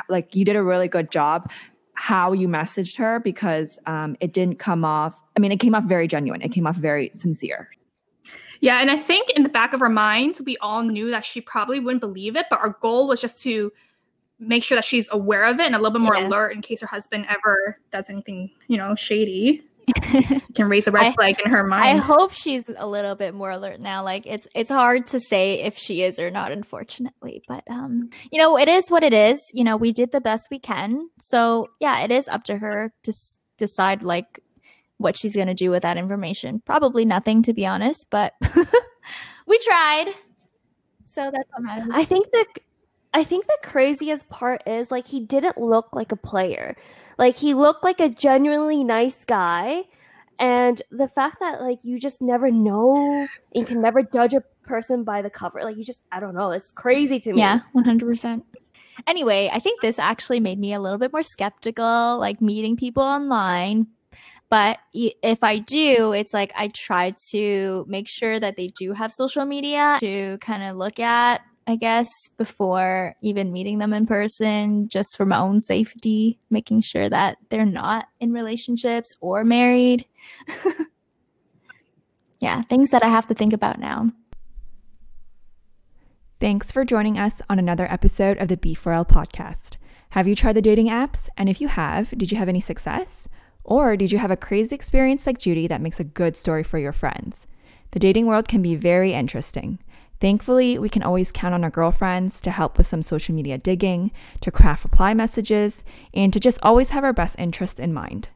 like 0.10 0.36
you 0.36 0.46
did 0.46 0.56
a 0.56 0.64
really 0.64 0.88
good 0.88 1.12
job 1.12 1.50
how 1.96 2.32
you 2.34 2.48
messaged 2.48 2.98
her 2.98 3.20
because 3.20 3.78
um, 3.86 4.16
it 4.20 4.34
didn't 4.34 4.60
come 4.60 4.84
off. 4.84 5.20
I 5.36 5.40
mean, 5.40 5.52
it 5.52 5.60
came 5.60 5.76
off 5.76 5.84
very 5.86 6.08
genuine. 6.08 6.42
It 6.42 6.52
came 6.52 6.68
off 6.68 6.76
very 6.76 7.12
sincere. 7.14 7.70
Yeah, 8.62 8.80
and 8.80 8.90
I 8.90 8.98
think 8.98 9.30
in 9.32 9.44
the 9.44 9.50
back 9.50 9.74
of 9.74 9.82
our 9.82 9.90
minds, 9.90 10.42
we 10.42 10.58
all 10.58 10.84
knew 10.84 11.12
that 11.12 11.26
she 11.26 11.42
probably 11.42 11.80
wouldn't 11.80 12.02
believe 12.02 12.36
it, 12.36 12.46
but 12.50 12.60
our 12.60 12.78
goal 12.82 13.08
was 13.08 13.20
just 13.20 13.38
to 13.40 13.72
make 14.40 14.64
sure 14.64 14.76
that 14.76 14.86
she's 14.86 15.08
aware 15.12 15.46
of 15.46 15.60
it 15.60 15.66
and 15.66 15.76
a 15.76 15.78
little 15.78 15.92
bit 15.92 16.02
more 16.02 16.16
yeah. 16.16 16.28
alert 16.28 16.54
in 16.54 16.62
case 16.62 16.82
her 16.82 16.88
husband 16.88 17.26
ever 17.30 17.78
does 17.92 18.10
anything, 18.10 18.50
you 18.68 18.78
know, 18.78 18.96
shady. 18.96 19.64
can 20.56 20.70
raise 20.70 20.88
a 20.88 20.92
red 20.92 21.08
I, 21.08 21.12
flag 21.14 21.40
in 21.44 21.52
her 21.52 21.64
mind. 21.66 22.00
I 22.00 22.02
hope 22.02 22.34
she's 22.34 22.70
a 22.76 22.88
little 22.88 23.16
bit 23.16 23.34
more 23.34 23.52
alert 23.52 23.80
now. 23.80 24.04
Like 24.04 24.26
it's 24.26 24.48
it's 24.56 24.70
hard 24.70 25.08
to 25.08 25.20
say 25.20 25.62
if 25.62 25.78
she 25.78 26.04
is 26.04 26.20
or 26.20 26.32
not, 26.32 26.52
unfortunately. 26.52 27.44
But 27.48 27.64
um, 27.70 28.10
you 28.32 28.40
know, 28.40 28.58
it 28.58 28.68
is 28.68 28.90
what 28.90 29.04
it 29.04 29.14
is. 29.14 29.40
You 29.54 29.64
know, 29.64 29.78
we 29.78 29.92
did 29.92 30.12
the 30.12 30.22
best 30.22 30.48
we 30.50 30.60
can. 30.60 31.10
So 31.20 31.70
yeah, 31.80 32.00
it 32.02 32.12
is 32.12 32.28
up 32.28 32.44
to 32.46 32.58
her 32.58 32.94
to 33.04 33.12
s- 33.12 33.38
decide 33.58 34.04
like 34.04 34.40
what 34.98 35.18
she's 35.18 35.36
going 35.36 35.48
to 35.48 35.54
do 35.54 35.70
with 35.70 35.84
that 35.84 35.98
information. 35.98 36.62
Probably 36.66 37.06
nothing, 37.06 37.44
to 37.44 37.54
be 37.54 37.66
honest, 37.66 38.08
but 38.10 38.34
we 39.48 39.60
tried. 39.60 40.14
So 41.06 41.30
that's 41.32 41.50
what 41.52 41.62
matters. 41.62 41.90
I 41.92 42.06
think 42.06 42.32
the 42.32 42.46
I 43.14 43.24
think 43.24 43.46
the 43.46 43.58
craziest 43.62 44.30
part 44.30 44.64
is 44.66 44.90
like 44.90 45.06
he 45.06 45.20
didn't 45.20 45.58
look 45.58 45.94
like 45.94 46.12
a 46.12 46.16
player. 46.16 46.76
Like 47.18 47.36
he 47.36 47.54
looked 47.54 47.84
like 47.84 48.00
a 48.00 48.10
genuinely 48.10 48.84
nice 48.84 49.24
guy. 49.26 49.84
And 50.40 50.82
the 50.92 51.08
fact 51.08 51.40
that 51.40 51.62
like 51.62 51.84
you 51.84 52.00
just 52.00 52.22
never 52.22 52.52
know, 52.52 53.28
you 53.54 53.66
can 53.66 53.82
never 53.82 54.02
judge 54.04 54.34
a 54.34 54.42
person 54.64 55.04
by 55.04 55.22
the 55.22 55.30
cover. 55.30 55.64
Like 55.64 55.78
you 55.78 55.84
just 55.84 56.02
I 56.12 56.20
don't 56.20 56.34
know, 56.34 56.52
it's 56.52 56.72
crazy 56.72 57.20
to 57.22 57.34
me. 57.34 57.40
Yeah, 57.40 57.60
100%. 57.76 58.42
Anyway, 59.08 59.50
I 59.52 59.60
think 59.60 59.82
this 59.82 60.00
actually 60.00 60.40
made 60.40 60.60
me 60.60 60.74
a 60.74 60.80
little 60.80 60.98
bit 60.98 61.12
more 61.12 61.24
skeptical, 61.24 62.18
like 62.20 62.42
meeting 62.42 62.76
people 62.76 63.04
online, 63.04 63.88
but 64.50 64.78
if 64.94 65.44
I 65.44 65.58
do, 65.58 66.14
it's 66.14 66.32
like 66.34 66.54
I 66.56 66.68
try 66.68 67.12
to 67.30 67.86
make 67.88 68.08
sure 68.08 68.40
that 68.40 68.56
they 68.56 68.68
do 68.68 68.94
have 68.94 69.12
social 69.12 69.46
media 69.46 69.98
to 70.00 70.38
kind 70.42 70.62
of 70.64 70.78
look 70.78 71.00
at 71.00 71.42
I 71.66 71.76
guess, 71.78 72.10
before 72.38 73.16
even 73.22 73.54
meeting 73.54 73.80
them 73.80 73.94
in 73.94 74.06
person, 74.06 74.90
just 74.90 75.16
for 75.16 75.26
my 75.26 75.38
own 75.38 75.62
safety, 75.62 76.40
making 76.50 76.82
sure 76.82 77.10
that 77.10 77.38
they're 77.50 77.66
not 77.66 78.08
in 78.20 78.34
relationships 78.34 79.14
or 79.22 79.44
married. 79.44 80.06
yeah, 82.40 82.62
things 82.64 82.90
that 82.90 83.04
I 83.04 83.08
have 83.08 83.28
to 83.28 83.34
think 83.34 83.54
about 83.54 83.80
now. 83.80 84.12
Thanks 86.42 86.72
for 86.72 86.84
joining 86.84 87.18
us 87.18 87.42
on 87.50 87.60
another 87.60 87.90
episode 87.90 88.38
of 88.40 88.50
the 88.50 88.58
B4L 88.58 89.08
podcast. 89.08 89.78
Have 90.10 90.28
you 90.28 90.36
tried 90.36 90.54
the 90.54 90.62
dating 90.62 90.88
apps? 90.88 91.30
And 91.38 91.48
if 91.48 91.62
you 91.62 91.70
have, 91.70 92.10
did 92.18 92.32
you 92.32 92.38
have 92.38 92.50
any 92.50 92.60
success? 92.60 93.30
Or 93.64 93.96
did 93.96 94.12
you 94.12 94.18
have 94.20 94.32
a 94.32 94.36
crazy 94.36 94.76
experience 94.76 95.26
like 95.26 95.38
Judy 95.38 95.68
that 95.68 95.82
makes 95.82 96.02
a 96.02 96.04
good 96.04 96.36
story 96.36 96.64
for 96.64 96.78
your 96.78 96.92
friends? 96.92 97.48
The 97.92 98.00
dating 98.00 98.26
world 98.26 98.50
can 98.50 98.62
be 98.62 98.76
very 98.76 99.14
interesting. 99.14 99.80
Thankfully, 100.20 100.80
we 100.80 100.90
can 100.90 101.04
always 101.04 101.32
count 101.32 101.54
on 101.54 101.64
our 101.64 101.70
girlfriends 101.70 102.40
to 102.42 102.52
help 102.52 102.78
with 102.78 102.88
some 102.88 103.04
social 103.04 103.36
media 103.36 103.58
digging, 103.58 104.12
to 104.42 104.52
craft 104.52 104.84
reply 104.84 105.14
messages, 105.14 105.84
and 106.14 106.32
to 106.32 106.40
just 106.40 106.60
always 106.64 106.92
have 106.92 107.04
our 107.04 107.14
best 107.14 107.36
interest 107.38 107.80
in 107.80 107.94
mind. 107.94 108.30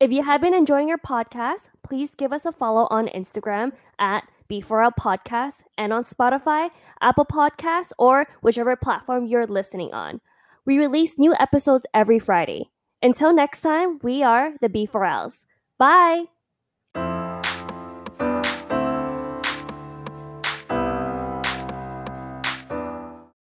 If 0.00 0.12
you 0.12 0.22
have 0.22 0.40
been 0.40 0.54
enjoying 0.54 0.90
our 0.90 0.98
podcast, 0.98 1.70
please 1.82 2.10
give 2.10 2.32
us 2.32 2.44
a 2.44 2.52
follow 2.52 2.86
on 2.90 3.08
Instagram 3.08 3.72
at 3.98 4.28
B4L 4.48 4.92
Podcast 4.98 5.62
and 5.78 5.92
on 5.92 6.04
Spotify, 6.04 6.70
Apple 7.00 7.24
Podcasts, 7.24 7.92
or 7.98 8.26
whichever 8.42 8.76
platform 8.76 9.26
you're 9.26 9.46
listening 9.46 9.92
on. 9.92 10.20
We 10.64 10.78
release 10.78 11.18
new 11.18 11.34
episodes 11.38 11.86
every 11.94 12.18
Friday. 12.18 12.70
Until 13.02 13.32
next 13.32 13.62
time, 13.62 13.98
we 14.02 14.22
are 14.22 14.52
the 14.60 14.68
B4Ls. 14.68 15.46
Bye! 15.78 16.26